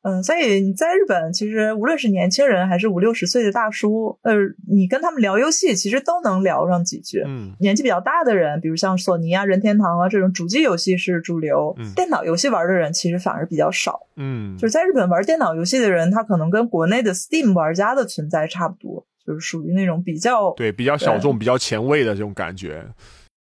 [0.00, 4.32] 嗯，所以你在日本，其实无论是年轻人还是五六十岁的大叔，呃，
[4.66, 7.22] 你跟他们聊游戏，其实都能聊上几句。
[7.26, 14.00] 嗯，年纪比较大的人，比如像索尼啊、任天堂啊这种主机游戏是主流，电脑游戏玩的人其实反而比较少。
[14.16, 22.86] 嗯，就是在日本玩电脑游戏的人，他可能跟国内的 Steam 玩家的存在差不多，就是属于那种比较对比较小众、比较前卫的这种感觉。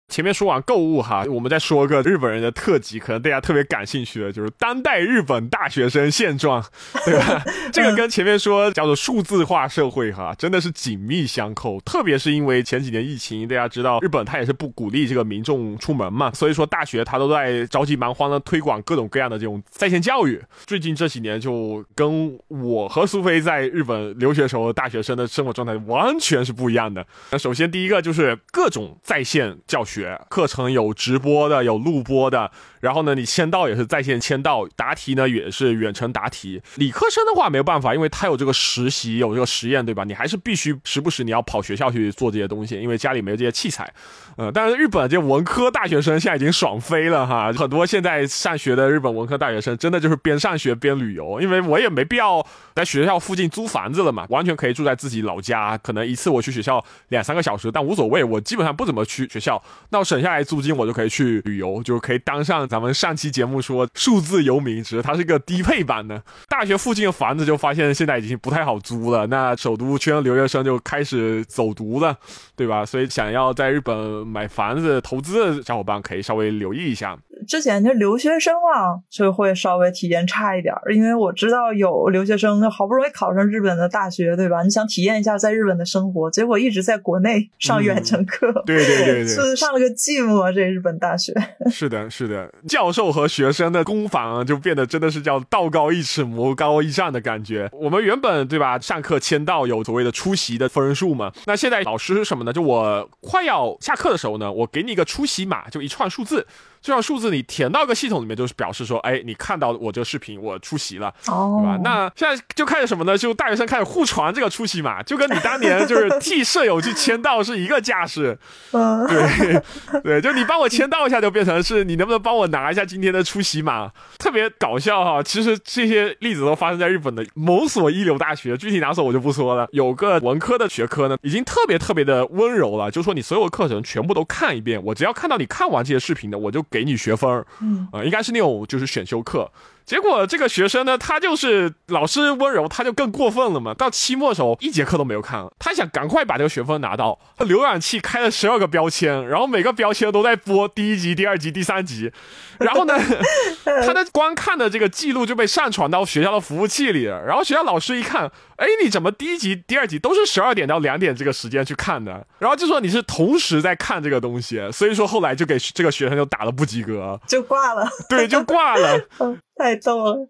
[0.07, 6.63] 前面说完购物哈，我们再说个日本人的特辑，可能大家特别感兴趣的，就是当代日本大学生现状，
[7.03, 7.43] 对吧？
[7.73, 11.81] 这个跟前面说叫做数字化社会哈，真的是紧密相扣。
[11.81, 20.41] 特别是因为前几年疫情，大家知道日本它也是不鼓励这个民众出门嘛，所以说大学它都在着急忙慌的推广各种各样的这种在线教育。
[20.65, 27.05] 最近这几年就跟我和苏菲在日本留学时候大学生的生活状态完全是不一样的。
[27.31, 29.94] 那首先第一个就是各种在线教学。
[29.95, 36.61] 学课程有直播的，有录播的，然后呢，你签到也是在线签到，答题呢也是远程答题。
[36.75, 40.03] 理科生的话没有办法，因为他有这个实习，有这个实验，对吧？
[40.03, 43.89] 你还是必须时不时你要跑学校去做这些东西，因为家里没有这些器材。
[44.35, 59.61] 呃，但是日本这文科大学生现在已经爽飞了哈，很多现在上学的日本文科大学生真的就是边上学边旅游，因为我也没必要在学校附近租房子了嘛，完全可以住在自己老家，可能一次我去学校两三个小时，但无所谓，我基本上不怎么去学校。
[59.89, 66.21] 那我省下来租金，我就可以去旅游，就可以当上咱们上期节目说数字游民，只是它是一个低配版的。
[66.49, 72.17] 大学附近的房子就发现现在已经不太好租了，那首都圈留学生就开始走读了，
[72.55, 72.85] 对吧？
[72.85, 73.95] 所以想要在日本
[74.27, 77.17] 买房子投资的小伙伴可以稍微留意一下。
[77.47, 84.63] 之前就留学生啊，就会稍微体验差一点，因为我知道有留学生好不容易考上日本的大学，对吧？
[84.63, 90.51] 你想体验一下在日本的生活，结果一直在国内上远程课，对对对对，是 上了个寂寞。
[90.53, 91.33] 这日本大学
[91.71, 97.69] 是的，是的，教授和学生的攻防就变得真的是叫道高一尺，魔高一丈的感觉。
[97.73, 102.53] 我们原本对吧，上课签到有所谓的出席的分数嘛，那现在老师是什么呢？
[102.53, 106.45] 就我快要下课的时候呢，我给你一个出席码，就一串数字。
[106.85, 111.79] 这串数字你填到个系统里面，就是表示说，哎，你看到我这个视频，我出席了，哦，对吧？
[111.83, 113.17] 那现在就开始什么呢？
[113.17, 118.37] 就大学生开始互传这个出席码，就跟你当年就是替舍友去签到是一个架势，
[118.71, 119.63] 对
[120.03, 125.23] 对，就你帮我签到一下，就变成是你能不能帮我拿一下今天的出席码，特别搞笑哈。
[125.23, 129.67] 其实这些例子都发生在日本的某所一流大学，具体哪所我就不说了。
[129.71, 136.63] 有个文科的学科呢，已经特别特别的温柔了，就说你所有课程全部都看一遍，我只要看到你看完这些视频的，我就。
[136.75, 139.49] 给你学分儿，嗯，啊，应该是那种就是选修课。
[139.85, 143.73] 结果这个学生呢，他就是老师温柔，他就更过分了嘛。
[143.73, 147.19] 到期末的时候，一节课都没有看，他想赶快把这个学分拿到。
[147.39, 152.11] 浏览器开了十二个标签，然后每个标签都在播第一集、第二集、第三集。
[152.57, 152.95] 然后呢，
[153.85, 157.23] 他的观看的这个记录就被上传到学校的服务器里了。
[157.23, 162.25] 然后学校老师一看，哎，你怎么第一集、第二集都是十二点到两点这个时间去看的？
[162.39, 167.87] 然后就说你是同时在看这个东西，所以说后来就给这个学生就打了不及格，就挂了。
[168.09, 168.99] 对，就挂了。
[169.55, 170.29] 太逗了，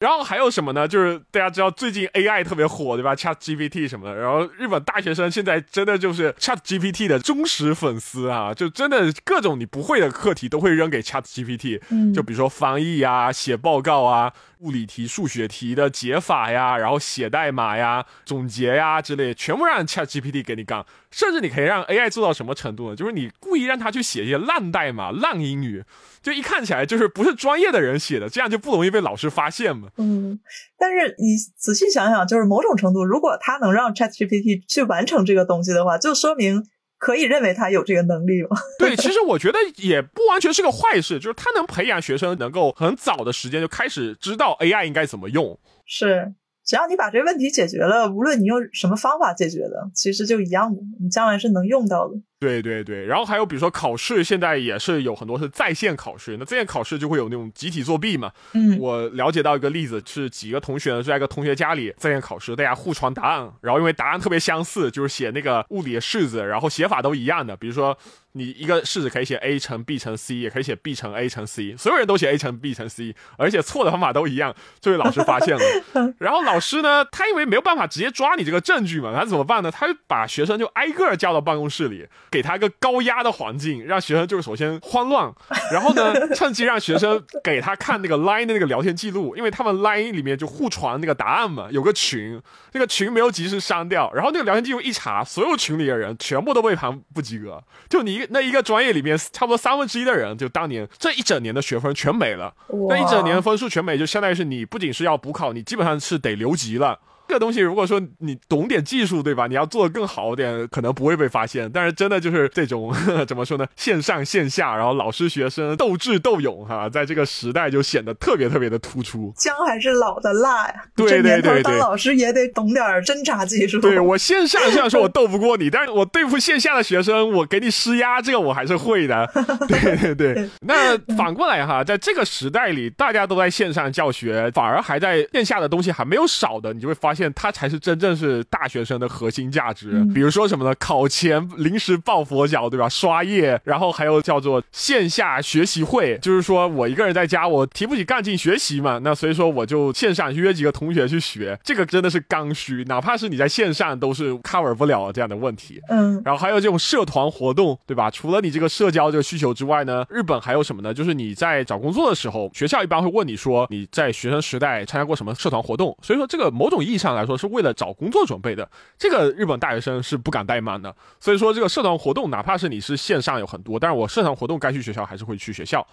[0.00, 0.86] 然后还有什么呢？
[0.86, 4.14] 就是大家知道最近 AI 特别火，对吧？Chat GPT 什么的。
[4.14, 11.80] 然后日本大学生现在真的就是 Chat GPT 的忠实粉丝啊，就真的各种你不会的课题都会扔给 Chat GPT。
[11.88, 14.32] 嗯，就比如说翻译啊、写报告啊、
[14.64, 20.84] 物理题、数学题的解法呀，然后写代码呀、总结呀之类，全部让 Chat GPT 给你干。
[21.10, 22.96] 甚至你可以让 AI 做到什么程度呢？
[22.96, 25.84] 就是你故意让他去写一些烂代码、烂英语。
[26.22, 29.88] 就一看起来就是不是专业的人写的，这样就不容易被老师发现嘛。
[29.98, 30.40] 嗯，
[30.78, 36.64] 但是你仔细想想，就是某种程度，如果他能让 ChatGPT 去完成这个东西的话，就说明
[37.04, 38.56] 可以认为他有这个能力吗？
[38.80, 45.58] 对，其实我觉得也不完全是个坏事，就是他能培养学生能够很早的时间就开始知道 AI 应该怎么用。
[45.84, 46.32] 是，
[46.64, 52.14] 只要你把这个问题解决了，无论你用什么方法解决的，其实就一样的，你将来是能用到的。
[52.44, 58.30] 对对对，然后还有比如说考试，现在也是有很多是在线考试，那在线考试就会有那种集体作弊嘛。
[58.52, 67.96] 嗯，我了解到一个例子，是几个同学呢在一个同学家里在线考试，大家互传答案，然后因为答案特别相似，就是写那个物理的式子，然后写法都一样的，比如说
[68.32, 75.62] 你一个式子可以写 a 乘 b 乘 c，也可以写 b 乘 a 乘 c，所有人都写 a 乘 b 乘 c，而且错的方法都一样，就被老师发现了。
[76.18, 79.70] 然后老师呢，他因为没有办法直接抓你这个证据嘛，他怎么办呢？
[79.70, 83.14] 他就把学生就挨个叫到办公室里，给他一个高压。
[83.24, 85.32] 的环境让学生就是首先慌乱，
[85.72, 102.52] 然后呢， 趁机让学生给他看那个 Line 的那个聊天记录，因为他们 Line 里面就互传那个答案嘛，有个群，那个群没有及时删掉，然后那个聊天记录一查，所有群里的人全部都被判不及格，就你那一个专业里面差不多三分之一的人，就当年这一整年的学分全没了，
[102.90, 106.98] 那一整年分数全没，就相当于是你不仅是要补考，你基本上是得留级了。
[107.26, 109.46] 这个东西如果说你懂点技术，对吧？
[109.46, 111.70] 你要做的更好点，可能不会被发现。
[111.72, 112.94] 但是真的就是这种
[113.26, 113.66] 怎么说呢？
[113.76, 119.32] 线上线下，然后老师学生斗智斗勇，哈，在这个时代就显得特别特别的突出。
[119.36, 120.74] 姜还是老的辣呀！
[120.94, 123.80] 对对对对，当老师也得懂点侦查技术。
[123.80, 129.26] 对我线上虽然说我斗不过你，但是我对付线下的学生，我给你施压，这个我还是会的。
[129.66, 130.50] 对对对。
[130.60, 140.04] 那反过来哈，在这个时代里，大家都在线上教学，反而还在线下的东西还没有少的，你就会发现它才是真正是大学生的核心价值。
[140.14, 140.74] 比如说什么呢？
[140.78, 142.88] 考前临时抱佛脚，对吧？
[142.88, 155.80] 刷夜，然后还有叫做线下学习会，就是说我一个人在家，我提不起干劲学习嘛，那所以说我就线上约几个同学去学，这个真的是刚需，哪怕是你在线上都是 cover 不了这样的问题。
[155.88, 158.10] 嗯，然后还有这种社团活动，对吧？
[158.10, 160.92] 除了你这个社交这个需求之外呢，日本还有什么呢？
[160.92, 168.68] 就是你在找工作的时候，学校一般会问你说你在学生时代参加过什么社团活动，所以说这个某种意义上来说是为了找工作准备的。
[168.98, 175.86] 这个日本大学生是不敢怠慢的，所以说这个社团活动，哪怕是你是线上有很多，但是我社团活动该去学校还是会去学校。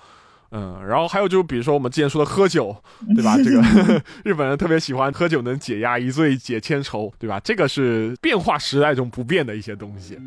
[0.54, 2.76] 嗯，然后还有就是比如说我们之前说的喝酒，
[3.16, 3.38] 对吧？
[3.38, 3.62] 这个
[4.26, 7.40] 日本人特别喜欢喝酒，能解压一醉解千愁，对吧？
[7.40, 10.18] 这个是变化时代中不变的一些东西。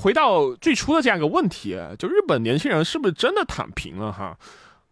[0.00, 4.12] 回到最初的这样一个问题，就日本年轻人是不是真的躺平了？
[4.12, 4.38] 哈，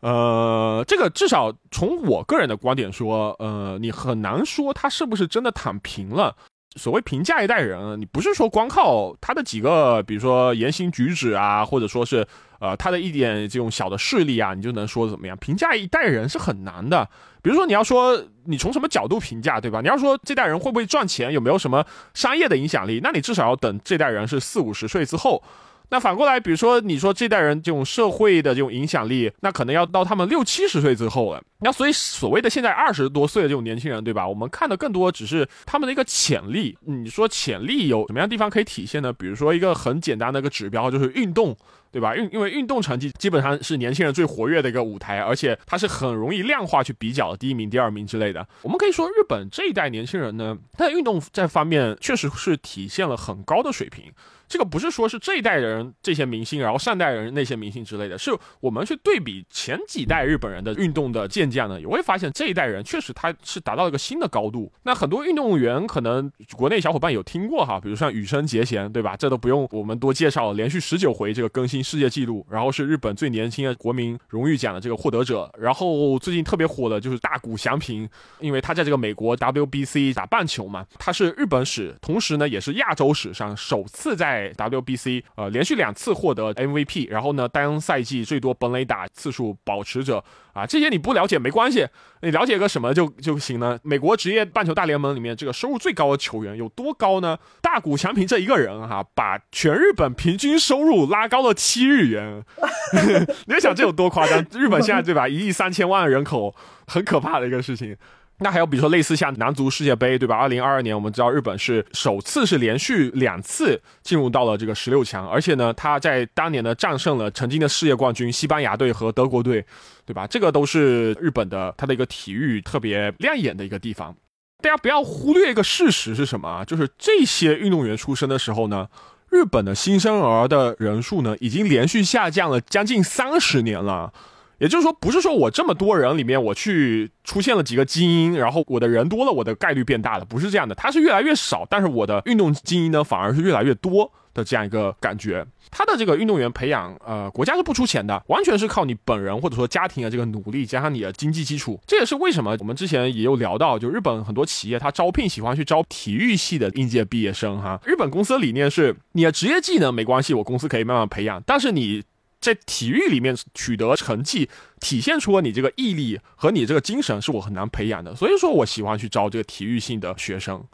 [0.01, 6.37] 呃，这个至少从我个人的观点说，呃，你很难说他是不是真的躺平了。
[6.77, 12.27] 所谓评价一代人，你不是说光靠他的几个，比如说言行举止啊，或者说是
[12.61, 15.37] 呃他的一点这种小的势力啊，你就能说怎么样？
[15.39, 17.09] 评价一代人是很难的。
[17.43, 19.81] 比如说你要说你从什么角度评价，对吧？
[19.81, 25.43] 你要说这代人会不会赚钱，有没有什么商业的影响力，那你至少要等这代人是四五十岁之后。
[25.89, 31.43] 那反过来，比如说你说这代人这种社会的这种影响力，那可能要到他们六七十岁之后了。
[31.61, 34.26] 那所以所谓的现在二十多岁的这种年轻人，对吧？
[34.28, 36.76] 我们看的更多只是他们的一个潜力。
[36.82, 39.12] 你说潜力有什么样的地方可以体现呢？
[39.12, 41.57] 比如说一个很简单的一个指标就是运动，
[41.91, 42.14] 对吧？
[42.14, 48.47] 运因为运动成绩基本上是年轻人最活跃的一个舞台，而且它是很容易量化去比较的，第一名、第二名之类的。
[48.62, 54.12] 我们可以说日本这一代年轻人呢，他在运动这方面确实是体现了很高的水平。
[54.49, 58.30] 这个不是说是这一代人这些明星，然后上代人那些明星之类的，是
[58.61, 64.72] 我们去对比前几代日本人的运动的健将呢，也会发现这一代人确实他是达到一个新的高度。
[64.82, 69.16] 那很多运动员可能国内小伙伴有听过哈，比如像羽生结弦，对吧？
[69.16, 75.53] 这都不用我们多介绍，连续十九回这个更新世界纪录，然后是日本最年轻的国民荣誉奖的这个获得者。
[75.59, 78.09] 然后最近特别火的就是大谷翔平，
[78.40, 90.22] 因为他在这个美国 WBC 打棒球嘛，他是日本史，同时呢也是亚洲史上首次在在 WBC 呃连续两次获得 MVP，然后呢单赛季最多本垒打次数保持者
[90.53, 91.87] 啊，这些你不了解没关系，
[92.20, 93.78] 你了解个什么就就行呢？
[93.82, 97.39] 美国职业棒球大联盟里面这个收入最高的球员有多高呢？
[97.62, 102.45] 大谷翔平这一个人哈，把全日本平均收入拉高了七日元，
[103.47, 104.45] 你要想这有多夸张？
[104.53, 106.55] 日本现在对吧，一亿三千万人口，
[106.87, 107.97] 很可怕的一个事情。
[108.39, 110.37] 那还有比如说类似像男足世界杯，对吧？
[110.37, 119.64] 二零二二年我们知道日本是首次是连续两次进入到了这个十六强，而且呢，他在当年呢战胜了曾经的世界冠军西班牙队和德国队，
[120.05, 120.26] 对吧？
[120.26, 124.14] 这个都是日本的他的一个体育特别亮眼的一个地方。
[124.62, 126.64] 大家不要忽略一个事实是什么啊？
[126.64, 128.89] 就是这些运动员出生的时候呢，
[129.30, 134.12] 日本的新生儿的人数呢已经连续下降了将近三十年了。
[134.59, 145.47] 也就是说，不是说我这么多人里面我去出现了几个精英，然后我的人多了，我的概率变大了，不是这样的，它是越来越少，但是我的运动精英呢反而是越来越多的这样一个感觉。
[145.71, 151.79] 他的这个运动员培养，呃，国家是不出钱的，完全是靠你本人或者说家庭的这个努力加上你的经济基础。
[151.87, 157.79] 这也是为什么我们之前也有聊到，就日本很多企业它招聘喜欢去招体育系的应届毕业生哈。
[157.85, 162.03] 日本公司的理念是，你的职业技能没关系，我公司可以慢慢培养，但是你。
[162.41, 164.49] 在体育里面取得成绩，
[164.80, 168.14] 体现出了你这个毅力和你这个精神，是我很难培养的。
[168.14, 170.64] 所以说我喜欢去招这个体育性的学生。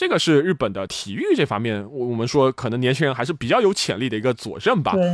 [0.00, 4.92] 这个是日本的体育这方面，我我们说可能年轻人还是比较有潜力的一个佐证吧。
[4.94, 5.04] 对，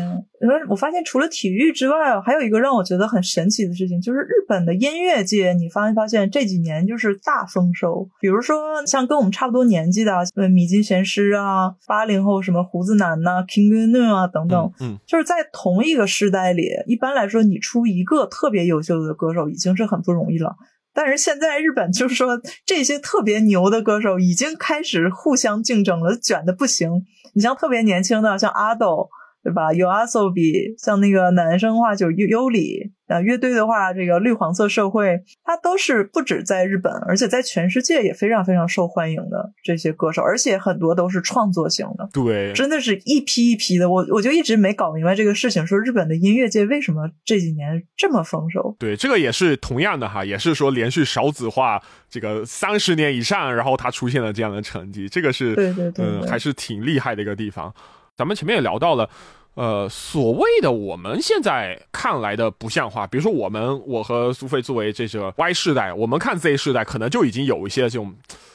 [0.41, 8.09] 因为我发现除了体育之外，还有一个让我觉得很神奇的事情，就是日本的音乐界，你发没发现这几年就是大丰收？
[8.21, 20.55] 比如说像跟我们差不多年纪的，呃，米津玄师啊，八零后什么胡子男呐，King Gnu 啊等等，嗯，就是在同一个时代里，一般来说你出一个特别优秀的歌手已经是很不容易了。
[20.97, 27.05] 但是现在日本就是说，这些特别牛的歌手已经开始互相竞争了，卷的不行。
[27.35, 29.11] 你像特别年轻的，像阿斗，
[29.47, 29.73] 对吧？
[29.73, 43.89] 有阿 o 比像那个男生的话就优优里啊，乐队的话这个绿黄色社会，它都是不止在日本，而且在全世界也非常非常受欢迎的这些歌手，而且很多都是创作型的，对，真的是一批一批的。
[43.89, 48.75] 我我就一直没搞明白这个事情，说日本的音乐界为什么这几年这么丰收？
[48.81, 51.81] 对，这个也是同样的哈，也是说连续少子化
[52.11, 57.73] 这个三十年以上，然后它出现了这样的成绩，这个是对对对，嗯，还是挺厉害的一个地方。
[58.17, 59.09] 咱们前面也聊到了，
[59.55, 68.15] 呃，所谓的我们现在看来的不像话，比如说我们，我和苏菲作为这个 Y 世代，我们看 Z 世代，可能就已经有一些这种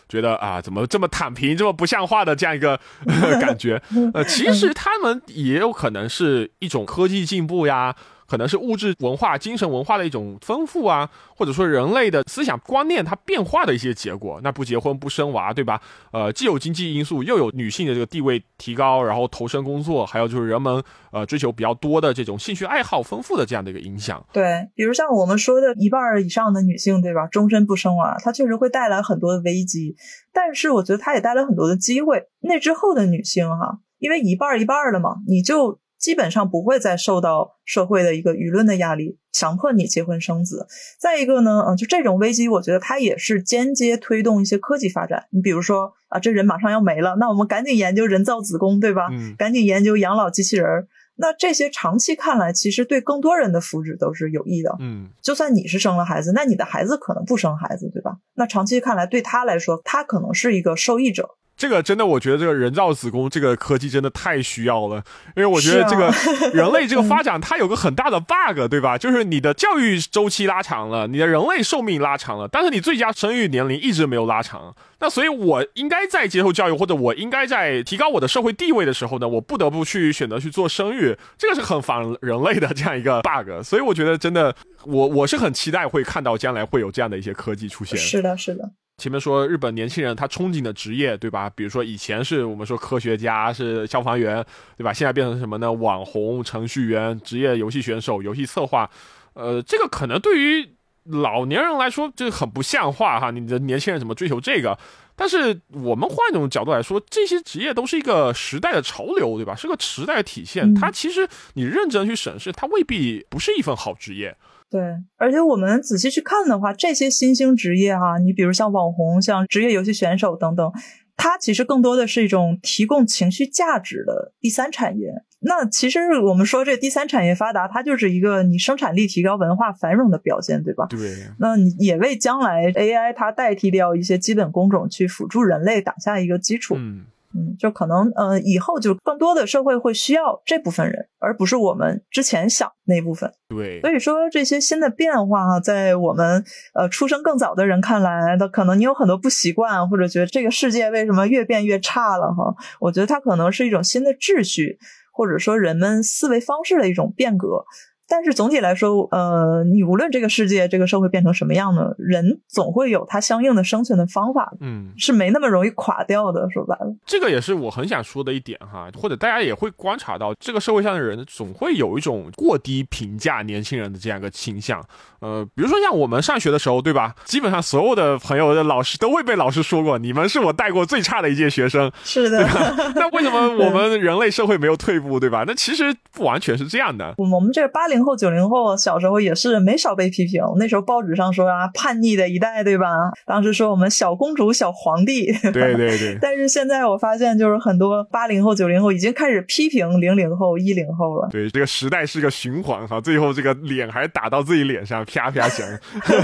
[0.10, 2.80] 觉得啊，怎么这么躺平，这么不像话的这样一个
[3.40, 3.82] 感觉。
[4.14, 7.96] 呃，其实他们也有可能是一种科技进步呀。
[8.32, 14.40] 可能是物质文化、精神文化的一种丰富啊，或者说人类的思想观念它变化的一些结果。
[14.42, 15.82] 那不结婚不生娃，对吧？
[16.14, 20.82] 呃，既有经济因素，又有女性的这个地位提高，然后投身工作，还有就是人们
[21.12, 24.26] 呃追求比较多的这种兴趣爱好丰富的这样的一个影响。
[24.32, 27.28] 对，比如像我们说的一半以上的女性，对吧？
[27.28, 29.98] 终身不生娃，它确实会带来很多的危机，
[30.32, 32.24] 但是我觉得它也带来很多的机会。
[32.40, 35.82] 那之后的女性哈，因为一半一半的嘛，你就。
[36.02, 40.66] 基本上不会再受到社会的一个舆论的压力，强迫你结婚生子。
[41.00, 45.28] 再一个呢，嗯，就这种危机，我觉得它也是间接推动一些科技发展。
[45.30, 49.10] 你比如说啊，这人马上要没了，那我们赶紧研究人造子宫，对吧？
[49.12, 50.88] 嗯，赶紧研究养老机器人。
[51.18, 54.76] 那这些长期看来，其实对更多人的福祉都是有益的。
[54.80, 58.18] 嗯，就算你是生了孩子，那你的孩子可能不生孩子，对吧？
[58.34, 61.30] 那长期看来，对他来说，他可能是一个受益者。
[61.62, 64.96] 这个真的，我觉得这个人造子宫这个科技真的太需要了，
[65.36, 66.12] 因为我觉得这个
[66.56, 68.98] 人类这个发展它有个很大的 bug，对吧？
[68.98, 74.76] 就是你的教育周期拉长了，你的人类寿命拉长了，但是你最佳生育年龄一直没有拉长。
[75.00, 83.64] 那所以，我应该在接受教育，或者我应该在提高我的社会地位的时候呢，我不得不去选择去做生育，这个是很反人类的这样一个 bug。
[83.64, 84.56] 所以我觉得真的，
[84.86, 87.96] 我我是很期待会看到将来会有这样的一些科技出现。
[88.00, 88.72] 是的，是的。
[88.98, 91.50] 前面说日本年轻人他憧憬的职业，对吧？
[91.56, 94.46] 比如说以前是我们说科学家是消防员，
[94.78, 94.94] 对吧？
[94.94, 95.72] 现在变成什么呢？
[95.72, 98.90] 网红、程序员、职业游戏选手、游戏策划，
[99.34, 103.32] 呃，这个可能对于老年人来说就很不像话哈。
[103.32, 104.78] 你的年轻人怎么追求这个？
[105.16, 109.56] 但是我们换一种角度来说，这些职业都是一个时代的潮流，对吧？
[109.56, 110.74] 是个时代的体现。
[110.74, 114.36] 它其实你认真去审视，它未必不是一份好职业。
[114.70, 114.82] 对，
[115.18, 120.72] 而且我们仔细去看的话，这些新兴职业哈，你比如像网红、像职业游戏选手等等，
[121.18, 125.24] 它其实更多的是一种提供情绪价值的第三产业。
[125.42, 130.86] 那其实我们说这第三产业发达，它就是一个你生产力提高、文化繁荣的表现，对吧？
[130.90, 131.00] 对。
[131.40, 136.76] 那你也为将来 AI 它代替掉一些基本工种去辅助人类打下一个基础。
[136.78, 137.06] 嗯。
[137.34, 143.32] 嗯，就可能呃，以后就更多的社会会需要这部分人，而不是我们之前想那部分。
[143.48, 146.44] 对，所以说这些新的变化，在我们
[146.74, 152.54] 呃出生更早的人看来，的可能你有很多不习惯，或者觉得这个世界为什么越变越差了哈？
[152.82, 154.78] 我觉得它可能是一种新的秩序，
[155.22, 157.64] 或者说人们思维方式的一种变革。
[158.12, 166.46] 但是总体来说，呃，你无论这个世界、这个社会变成什么样呢，人总会有他相应的生存的方法，嗯，是没那么容易垮掉的。
[166.52, 174.84] 说白了，这个也是我很想说的一点哈，或者大家也会观察到，这个社会上的人总会有一种过低评价年轻人的这样一个倾向。
[175.22, 177.16] 呃，比如说像我们上学的时候，对吧？
[177.24, 182.44] 基本上所有的朋友的老师都会被老师说过，你们是我带过最差的一届学生，是的。
[182.96, 185.46] 那为什么我们人类社会没有退步，对吧？
[185.48, 187.14] 那其实不完全是这样的。
[187.18, 190.42] 我们这八零后、九零后小时候也是没少被批评。
[190.58, 192.88] 那时候报纸上说啊，叛逆的一代，对吧？
[193.26, 195.32] 当时说我们小公主、小皇帝。
[195.52, 196.18] 对对对。
[196.22, 201.30] 但是现在我发现，就是很多八零后、九零后已经开始批评零零后、一零后了。
[201.32, 205.06] 对，这个时代是个循环哈，最后这个脸还打到自己脸上。
[205.06, 205.68] 啪啪响，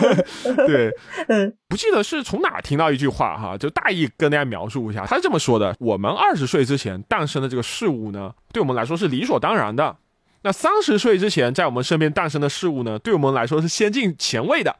[0.68, 0.94] 对，
[1.68, 9.96] 不记得是从哪听到一句话哈，就大意跟大家描述一下，他是这么说的：我们二十岁之前诞生的这个事物呢，对我们来说是理所当然的；
[10.48, 14.78] 那三十岁之前在我们身边诞生的事物呢，对我们来说是先进前卫的。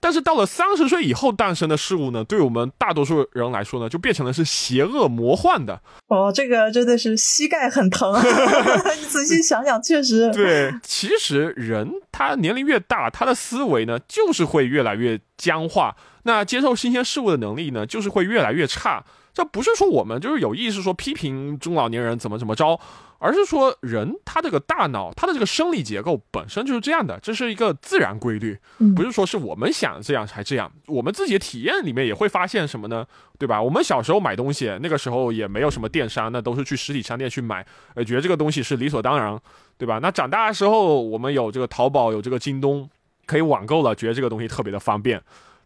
[0.00, 5.78] 但是到了三十岁以后诞生的事物呢，对我们大多数人来说呢，就变成了是邪恶魔幻的。
[6.08, 8.10] 哦，这个真的是膝盖很疼。
[8.98, 10.30] 你仔细想想，确实。
[10.32, 19.04] 对，其实人他年龄越大，他的思维呢，就是会越来越僵化，那接受新鲜事物的能力呢，就是会越来越差。
[19.34, 22.78] 这不是说我们就是有意识说批评中老年人怎么怎么着，
[23.18, 28.58] 而是说人他这个大脑他的这个生理结构本身就是这样的，这是一个自然规律，
[28.94, 30.70] 不是说是我们想这样才这样。
[30.86, 33.06] 我们自己的体验里面也会发现什么呢？
[33.38, 33.60] 对吧？
[33.60, 39.40] 我们小时候买东西，那个时候也没有什么电商，那都是去实体商店去买，呃，觉得这个东西是理所当然，
[39.78, 39.98] 对吧？
[40.02, 42.88] 那长大的时候，我们有这个淘宝，有这个京东，
[43.24, 45.22] 可以网购了，觉得这个东西特别的方便。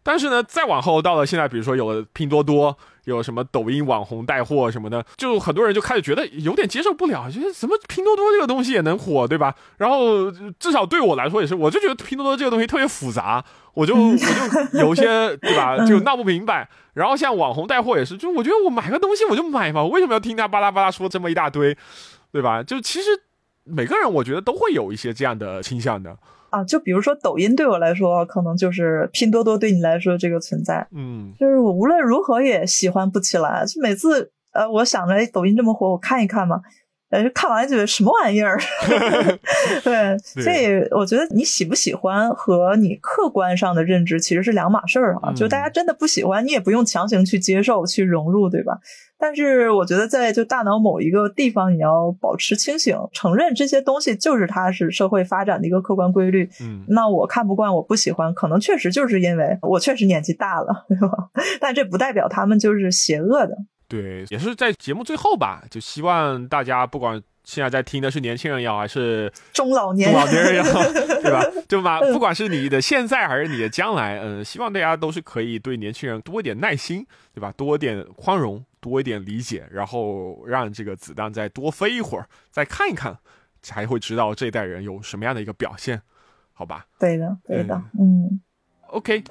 [0.07, 9.53] 但是呢，再往后到了现在，比如说有了拼多多，有什么抖音网红带货什么的，就很多人就开始觉得有点接受不了，觉得什么拼多多这个东西也能火，对吧？
[9.75, 13.43] 然后至少对我来说也是，我就觉得拼多多这个东西特别复杂，
[13.73, 16.69] 我就 我就有些对吧，就闹不明白。
[16.93, 21.77] 然后像网红带货也是，就我觉得我买个东西我就买嘛，我为什么要听他巴拉巴拉说这么一大堆，
[22.31, 22.63] 对吧？
[22.63, 23.09] 就其实
[23.65, 26.17] 每个人我觉得都会有一些这样的倾向的。
[26.49, 33.65] 啊，就比如说抖音对我来说，可能就是拼多多对你来说这个存在，嗯，就是我无论如何也喜欢不起来。
[33.65, 36.61] 就每次呃，我想着抖音这么火，我看一看嘛，
[37.09, 38.59] 呃，看完觉得什么玩意儿？
[39.83, 45.31] 对，所以我觉得你喜不喜欢和你客观上的认知其实是两码事儿啊。
[45.33, 48.77] 就大家真的不喜欢，你也不用强行去接受、去融入，对吧？
[49.19, 56.47] 但是我觉得，在就大脑某一个地方，你要保持清醒，承认这些东西就是它是社会发展的一个客观规律。
[56.61, 61.29] 嗯，那我看不惯，我不喜欢，可能确实就是因为我确实年纪大了，对吧？
[61.59, 63.55] 但这不代表他们就是邪恶的。
[63.87, 67.21] 对，也是在节目最后吧，就希望大家不管。
[67.47, 70.83] 现在在听的是年轻人也好，还是中老年中老年人也好，
[71.23, 71.41] 对吧？
[71.69, 77.49] 就嘛，不管是你的现在还是你的将来，嗯，希望大家都是可以对年轻人多一点耐心，对吧？
[77.55, 83.17] 多一点宽容，多一点理解，然后让这个子弹再多飞一会儿，再看一看，
[83.61, 86.01] 才会知道这一代人有什么样的一个表现，
[86.51, 86.85] 好吧？
[86.99, 88.41] 对的，对的，嗯。
[88.87, 89.23] OK，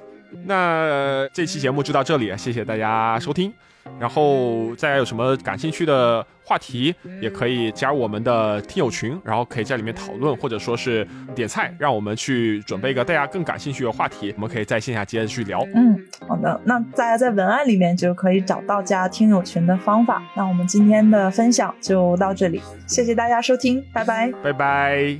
[0.45, 3.53] 那这期节目就到这里，谢谢大家收听。
[3.99, 15.65] 然后大家有什么感兴趣的话题，也可以加入我们的听友群，然后可以在里面讨论，或者说是点菜，让我们去准备一个大家更感兴趣的话题，我们可以在线下接着去聊。
[15.75, 15.97] 嗯。
[16.27, 24.31] 好的，那大家在文案里面就可以找到加听友群的方法，那我们今天的分享就到这里，谢谢大家收听，拜拜。
[24.43, 25.17] 拜拜。